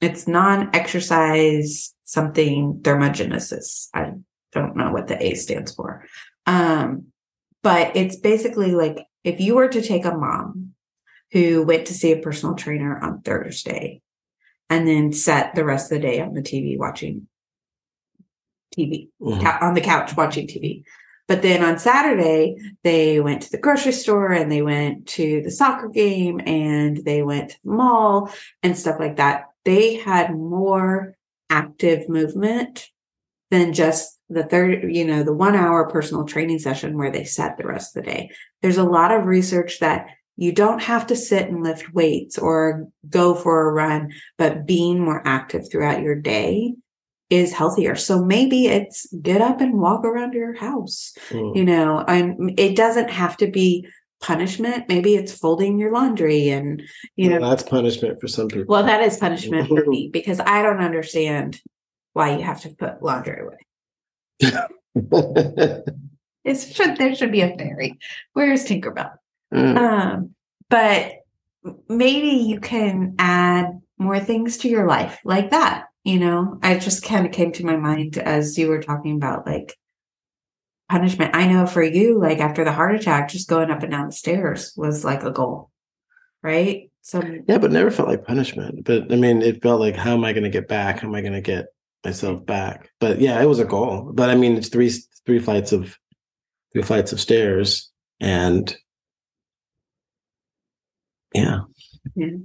it's 0.01 0.27
non-exercise 0.27 1.95
something 2.05 2.81
thermogenesis. 2.83 3.89
I 3.95 4.13
don't 4.53 4.77
know 4.77 4.91
what 4.93 5.09
the 5.09 5.23
A 5.23 5.35
stands 5.35 5.75
for. 5.75 6.05
Um, 6.47 7.07
but 7.63 7.95
it's 7.97 8.17
basically 8.17 8.73
like 8.73 8.99
if 9.25 9.41
you 9.41 9.55
were 9.55 9.69
to 9.69 9.83
take 9.83 10.05
a 10.05 10.17
mom 10.17 10.71
who 11.33 11.63
went 11.63 11.87
to 11.87 11.95
see 11.95 12.13
a 12.13 12.17
personal 12.19 12.55
trainer 12.57 12.99
on 12.99 13.21
Thursday 13.23 14.01
and 14.71 14.89
then 14.89 15.13
sat 15.13 15.55
the 15.55 15.65
rest 15.65 15.93
of 15.93 16.01
the 16.01 16.07
day 16.09 16.21
on 16.21 16.33
the 16.35 16.43
TV 16.43 16.79
watching 16.79 17.29
TV 18.77 19.09
Mhm. 19.21 19.41
cou- 19.43 19.67
on 19.67 19.75
the 19.75 19.81
couch 19.81 20.17
watching 20.17 20.47
TV. 20.47 20.85
But 21.31 21.43
then 21.43 21.63
on 21.63 21.79
Saturday, 21.79 22.57
they 22.83 23.21
went 23.21 23.43
to 23.43 23.53
the 23.53 23.59
grocery 23.59 23.93
store 23.93 24.33
and 24.33 24.51
they 24.51 24.63
went 24.63 25.07
to 25.11 25.41
the 25.43 25.51
soccer 25.53 25.89
game 25.89 26.41
and 26.45 26.97
they 27.05 27.23
went 27.23 27.51
to 27.51 27.57
the 27.63 27.71
mall 27.71 28.33
and 28.65 28.77
stuff 28.77 28.99
like 28.99 29.19
that. 29.19 29.45
They 29.65 29.95
had 29.95 30.35
more 30.35 31.15
active 31.49 32.09
movement 32.09 32.89
than 33.53 33.75
just 33.75 34.19
the 34.29 34.43
third, 34.43 34.93
you 34.93 35.05
know, 35.05 35.23
the 35.23 35.33
one 35.33 35.55
hour 35.55 35.89
personal 35.89 36.25
training 36.25 36.59
session 36.59 36.99
where 36.99 37.13
they 37.13 37.23
sat 37.23 37.57
the 37.57 37.65
rest 37.69 37.97
of 37.97 38.03
the 38.03 38.11
day. 38.11 38.31
There's 38.61 38.79
a 38.79 38.83
lot 38.83 39.13
of 39.13 39.27
research 39.27 39.79
that 39.79 40.07
you 40.37 40.51
don't 40.51 40.83
have 40.83 41.07
to 41.07 41.15
sit 41.15 41.49
and 41.49 41.63
lift 41.63 41.95
weights 41.95 42.39
or 42.39 42.89
go 43.09 43.37
for 43.37 43.69
a 43.69 43.73
run, 43.73 44.11
but 44.37 44.67
being 44.67 44.99
more 44.99 45.23
active 45.25 45.71
throughout 45.71 46.03
your 46.03 46.17
day 46.17 46.75
is 47.31 47.53
healthier. 47.53 47.95
So 47.95 48.25
maybe 48.25 48.67
it's 48.67 49.07
get 49.23 49.41
up 49.41 49.61
and 49.61 49.81
walk 49.81 50.05
around 50.05 50.35
your 50.35 50.55
house. 50.55 51.15
Mm. 51.31 51.57
You 51.57 51.65
know, 51.65 52.05
and 52.07 52.59
it 52.59 52.77
doesn't 52.77 53.11
have 53.11 53.37
to 53.39 53.47
be 53.47 53.87
punishment. 54.21 54.85
Maybe 54.89 55.15
it's 55.15 55.33
folding 55.33 55.79
your 55.79 55.93
laundry 55.93 56.51
and, 56.51 56.83
you 57.17 57.31
know, 57.31 57.41
that's 57.49 57.63
punishment 57.63 58.21
for 58.21 58.29
some 58.29 58.49
people. 58.49 58.67
well, 58.69 58.83
that 58.85 59.01
is 59.03 59.17
punishment 59.17 59.69
for 59.69 59.87
me 59.87 60.09
because 60.13 60.41
I 60.41 60.63
don't 60.63 60.81
understand 60.81 61.61
why 62.13 62.37
you 62.37 62.43
have 62.43 62.61
to 62.63 62.71
put 62.71 63.03
laundry 63.03 63.41
away. 63.41 63.57
It 66.43 66.57
should 66.57 66.97
there 66.97 67.15
should 67.15 67.33
be 67.33 67.43
a 67.43 67.57
fairy. 67.57 67.99
Where's 68.33 68.65
Tinkerbell? 68.65 69.13
Mm. 69.53 69.77
Um, 69.77 70.35
but 70.69 71.13
maybe 71.89 72.29
you 72.29 72.61
can 72.61 73.15
add 73.19 73.81
more 73.99 74.19
things 74.19 74.59
to 74.59 74.69
your 74.69 74.87
life 74.87 75.21
like 75.25 75.51
that. 75.51 75.90
You 76.05 76.19
know, 76.19 76.59
I 76.63 76.79
just 76.79 77.05
kind 77.05 77.27
of 77.27 77.33
came 77.33 77.53
to 77.53 77.67
my 77.67 77.77
mind 77.77 78.17
as 78.17 78.57
you 78.57 78.69
were 78.69 78.83
talking 78.83 79.17
about 79.17 79.47
like 79.47 79.77
punishment. 80.89 81.37
I 81.37 81.47
know 81.47 81.67
for 81.67 81.83
you, 81.83 82.19
like 82.19 82.39
after 82.39 82.65
the 82.65 82.73
heart 82.73 82.95
attack, 82.95 83.29
just 83.29 83.49
going 83.49 83.71
up 83.71 83.83
and 83.83 83.93
down 83.93 84.07
the 84.07 84.13
stairs 84.13 84.73
was 84.77 85.05
like 85.05 85.23
a 85.23 85.31
goal, 85.31 85.71
right? 86.43 86.91
So 87.03 87.23
yeah, 87.47 87.59
but 87.59 87.71
never 87.71 87.91
felt 87.91 88.09
like 88.09 88.25
punishment. 88.25 88.85
But 88.85 89.13
I 89.13 89.17
mean, 89.17 89.43
it 89.43 89.63
felt 89.63 89.81
like, 89.81 89.97
how 89.97 90.15
am 90.15 90.25
I 90.25 90.33
going 90.33 90.45
to 90.45 90.51
get 90.51 90.69
back? 90.69 91.01
How 91.01 91.09
am 91.09 91.15
I 91.15 91.21
going 91.21 91.33
to 91.33 91.41
get 91.41 91.67
myself 92.05 92.45
back? 92.45 92.91
But 92.99 93.21
yeah, 93.21 93.41
it 93.41 93.47
was 93.47 93.59
a 93.59 93.65
goal. 93.65 94.11
But 94.13 94.31
I 94.31 94.35
mean, 94.35 94.57
it's 94.57 94.69
three 94.69 94.91
three 95.27 95.39
flights 95.39 95.73
of 95.73 95.97
three 96.73 96.83
flights 96.83 97.13
of 97.13 97.21
stairs, 97.21 97.91
and 98.21 98.75
yeah. 101.35 101.61
Yeah. 102.15 102.37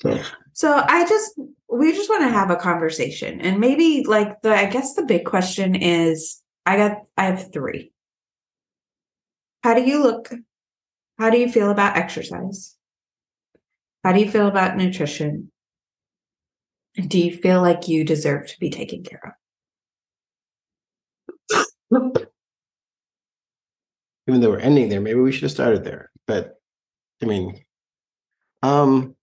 So 0.00 0.20
So 0.52 0.82
I 0.86 1.06
just 1.08 1.38
we 1.68 1.92
just 1.92 2.10
want 2.10 2.22
to 2.22 2.28
have 2.28 2.50
a 2.50 2.56
conversation 2.56 3.40
and 3.40 3.58
maybe 3.58 4.04
like 4.06 4.42
the 4.42 4.54
I 4.54 4.66
guess 4.66 4.94
the 4.94 5.04
big 5.04 5.24
question 5.24 5.74
is 5.74 6.42
I 6.66 6.76
got 6.76 6.98
I 7.16 7.24
have 7.24 7.52
3. 7.52 7.92
How 9.62 9.74
do 9.74 9.82
you 9.82 10.02
look? 10.02 10.30
How 11.18 11.30
do 11.30 11.38
you 11.38 11.50
feel 11.50 11.70
about 11.70 11.96
exercise? 11.96 12.76
How 14.04 14.12
do 14.12 14.20
you 14.20 14.30
feel 14.30 14.48
about 14.48 14.76
nutrition? 14.76 15.50
Do 16.94 17.18
you 17.18 17.36
feel 17.36 17.62
like 17.62 17.88
you 17.88 18.04
deserve 18.04 18.48
to 18.48 18.58
be 18.58 18.70
taken 18.70 19.02
care 19.02 19.36
of? 21.92 22.26
even 24.28 24.40
though 24.40 24.50
we're 24.50 24.58
ending 24.58 24.88
there, 24.88 25.00
maybe 25.00 25.20
we 25.20 25.32
should 25.32 25.42
have 25.42 25.50
started 25.50 25.84
there. 25.84 26.10
But 26.26 26.60
I 27.22 27.26
mean, 27.26 27.62
um, 28.62 29.14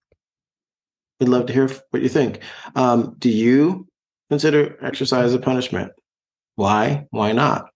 I'd 1.22 1.30
love 1.30 1.46
to 1.48 1.54
hear 1.54 1.68
what 1.90 2.02
you 2.02 2.10
think. 2.10 2.40
Um, 2.76 3.16
do 3.20 3.30
you 3.30 3.88
consider 4.30 4.78
exercise 4.84 5.34
a 5.34 5.40
punishment? 5.40 5.92
Why? 6.56 7.08
Why 7.12 7.32
not? 7.34 7.70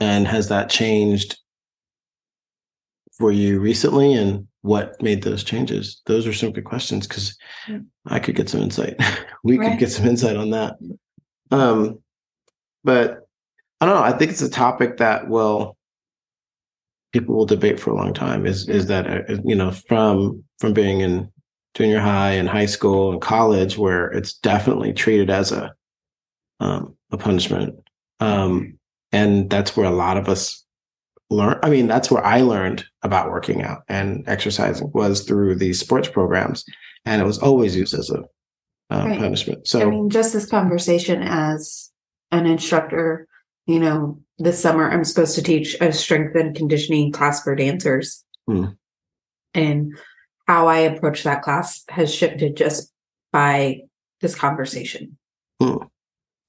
And 0.00 0.26
has 0.26 0.48
that 0.48 0.68
changed 0.68 1.36
for 3.16 3.30
you 3.30 3.60
recently? 3.60 4.14
And 4.14 4.48
what 4.62 5.00
made 5.00 5.22
those 5.22 5.44
changes? 5.44 6.00
Those 6.06 6.26
are 6.26 6.32
some 6.32 6.52
good 6.52 6.64
questions 6.64 7.06
because 7.06 7.36
Yeah. 7.68 7.78
I 8.06 8.18
could 8.18 8.34
get 8.34 8.48
some 8.48 8.60
insight. 8.62 8.96
we 9.44 9.58
Right. 9.58 9.70
could 9.70 9.78
get 9.78 9.90
some 9.92 10.06
insight 10.06 10.36
on 10.36 10.50
that. 10.50 10.74
Um, 11.50 12.00
but 12.82 13.20
I 13.80 13.86
don't 13.86 13.94
know. 13.94 14.02
I 14.02 14.12
think 14.16 14.30
it's 14.32 14.42
a 14.42 14.50
topic 14.50 14.96
that 14.96 15.28
will 15.28 15.76
people 17.12 17.36
will 17.36 17.46
debate 17.46 17.78
for 17.78 17.90
a 17.90 17.94
long 17.94 18.12
time. 18.12 18.44
Is 18.44 18.68
is 18.68 18.86
that 18.86 19.06
uh, 19.06 19.36
you 19.44 19.54
know 19.54 19.70
from 19.70 20.42
from 20.58 20.72
being 20.72 21.00
in 21.00 21.30
junior 21.74 22.00
high 22.00 22.32
and 22.32 22.48
high 22.48 22.66
school 22.66 23.12
and 23.12 23.20
college 23.20 23.76
where 23.76 24.06
it's 24.06 24.34
definitely 24.34 24.92
treated 24.92 25.30
as 25.30 25.52
a 25.52 25.74
um, 26.60 26.96
a 27.10 27.16
punishment, 27.16 27.76
um, 28.20 28.78
and 29.12 29.50
that's 29.50 29.76
where 29.76 29.86
a 29.86 29.94
lot 29.94 30.16
of 30.16 30.28
us 30.28 30.64
learn. 31.30 31.58
I 31.62 31.70
mean, 31.70 31.86
that's 31.86 32.10
where 32.10 32.24
I 32.24 32.40
learned 32.42 32.84
about 33.02 33.30
working 33.30 33.62
out 33.62 33.82
and 33.88 34.24
exercising 34.28 34.90
was 34.94 35.22
through 35.22 35.56
these 35.56 35.80
sports 35.80 36.08
programs, 36.08 36.64
and 37.04 37.20
it 37.20 37.24
was 37.24 37.38
always 37.38 37.76
used 37.76 37.94
as 37.94 38.10
a 38.10 38.24
uh, 38.90 39.04
Right. 39.06 39.18
punishment. 39.18 39.66
So 39.66 39.80
I 39.80 39.84
mean, 39.86 40.10
just 40.10 40.32
this 40.32 40.46
conversation 40.46 41.22
as 41.22 41.90
an 42.30 42.46
instructor, 42.46 43.26
you 43.66 43.80
know, 43.80 44.20
this 44.38 44.60
summer 44.60 44.90
I'm 44.90 45.04
supposed 45.04 45.34
to 45.36 45.42
teach 45.42 45.76
a 45.80 45.92
strength 45.92 46.36
and 46.36 46.54
conditioning 46.54 47.12
class 47.12 47.42
for 47.42 47.54
dancers. 47.54 48.24
Hmm. 48.46 48.66
And 49.54 49.96
how 50.46 50.68
I 50.68 50.78
approach 50.78 51.22
that 51.22 51.42
class 51.42 51.84
has 51.88 52.14
shifted 52.14 52.56
just 52.56 52.92
by 53.32 53.80
this 54.20 54.34
conversation. 54.34 55.16
Hmm. 55.60 55.76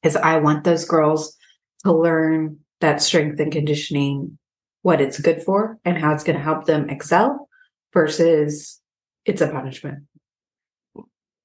Because 0.01 0.15
I 0.15 0.37
want 0.37 0.63
those 0.63 0.85
girls 0.85 1.35
to 1.83 1.93
learn 1.93 2.59
that 2.81 3.01
strength 3.01 3.39
and 3.39 3.51
conditioning, 3.51 4.37
what 4.81 5.01
it's 5.01 5.19
good 5.19 5.41
for 5.41 5.79
and 5.83 5.97
how 5.97 6.13
it's 6.13 6.23
going 6.23 6.37
to 6.37 6.43
help 6.43 6.65
them 6.65 6.89
excel 6.89 7.49
versus 7.91 8.79
it's 9.25 9.41
a 9.41 9.47
punishment. 9.47 10.03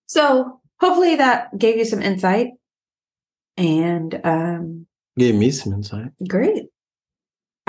So 0.06 0.60
hopefully 0.78 1.16
that 1.16 1.56
gave 1.56 1.78
you 1.78 1.84
some 1.86 2.02
insight. 2.02 2.48
And 3.56 4.20
um, 4.24 4.86
Gave 5.18 5.36
me 5.36 5.50
some 5.50 5.72
insight. 5.72 6.10
Great. 6.28 6.64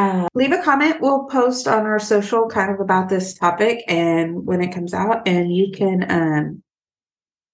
Uh, 0.02 0.28
leave 0.34 0.52
a 0.52 0.64
comment. 0.64 0.99
We'll 0.99 1.26
post 1.26 1.68
on 1.68 1.86
our 1.86 1.99
social 1.99 2.47
kind 2.47 2.72
of 2.72 2.80
about 2.80 3.08
this 3.08 3.36
topic 3.36 3.84
and 3.88 4.47
when 4.47 4.60
it 4.60 4.74
comes 4.74 4.95
out, 4.95 5.28
and 5.28 5.56
you 5.56 5.72
can 5.72 6.10
um, 6.10 6.64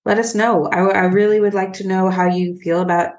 let 0.06 0.18
us 0.18 0.34
know. 0.34 0.68
I, 0.68 0.80
I 0.80 1.04
really 1.06 1.42
would 1.42 1.54
like 1.54 1.74
to 1.74 1.88
know 1.88 2.10
how 2.10 2.28
you 2.28 2.58
feel 2.64 2.80
about 2.80 3.16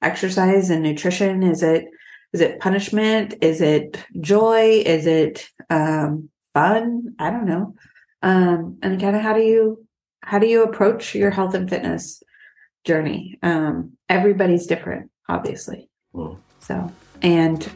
exercise 0.00 0.70
and 0.70 0.82
nutrition. 0.82 1.42
Is 1.42 1.62
it 1.62 1.84
is 2.32 2.40
it 2.40 2.58
punishment? 2.58 3.34
Is 3.42 3.60
it 3.60 4.02
joy? 4.20 4.82
Is 4.86 5.06
it 5.06 5.46
um, 5.68 6.30
fun? 6.54 7.14
I 7.18 7.30
don't 7.30 7.46
know. 7.46 7.74
Um, 8.22 8.78
and 8.82 8.98
kind 8.98 9.14
of 9.14 9.20
how 9.20 9.34
do 9.34 9.42
you 9.42 9.86
how 10.22 10.38
do 10.38 10.46
you 10.46 10.62
approach 10.62 11.14
your 11.14 11.30
health 11.30 11.52
and 11.52 11.68
fitness 11.68 12.22
journey? 12.84 13.38
Um, 13.42 13.98
everybody's 14.08 14.66
different, 14.66 15.10
obviously. 15.28 15.90
Mm. 16.14 16.38
So, 16.60 16.90
and 17.20 17.70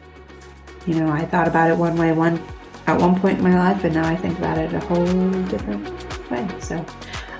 you 0.88 0.94
know, 0.94 1.12
I 1.12 1.26
thought 1.26 1.46
about 1.46 1.70
it 1.70 1.76
one 1.76 1.96
way 1.96 2.12
one 2.12 2.40
at 2.86 2.98
one 2.98 3.20
point 3.20 3.38
in 3.38 3.44
my 3.44 3.54
life, 3.58 3.84
and 3.84 3.94
now 3.94 4.08
I 4.08 4.16
think 4.16 4.38
about 4.38 4.56
it 4.56 4.72
a 4.72 4.80
whole 4.80 5.04
different 5.44 5.84
way. 6.30 6.48
So, 6.60 6.82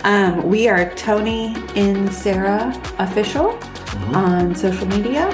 um, 0.04 0.46
we 0.46 0.68
are 0.68 0.90
Tony 0.94 1.56
and 1.74 2.12
Sarah 2.12 2.78
official 2.98 3.52
Mhm. 3.52 4.14
on 4.14 4.54
social 4.54 4.86
media. 4.88 5.30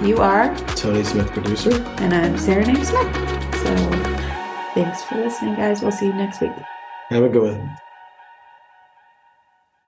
You 0.00 0.18
are, 0.18 0.54
Tony 0.76 1.02
Smith, 1.02 1.32
producer. 1.32 1.84
and 1.98 2.14
I'm 2.14 2.38
Sarah 2.38 2.64
Name 2.64 2.84
Smith. 2.84 3.10
So, 3.56 3.74
thanks 4.74 5.02
for 5.02 5.16
listening, 5.16 5.56
guys. 5.56 5.82
We'll 5.82 5.90
see 5.90 6.06
you 6.06 6.14
next 6.14 6.40
week. 6.40 6.52
Have 7.10 7.24
a 7.24 7.28
good 7.28 7.42
one. 7.42 7.87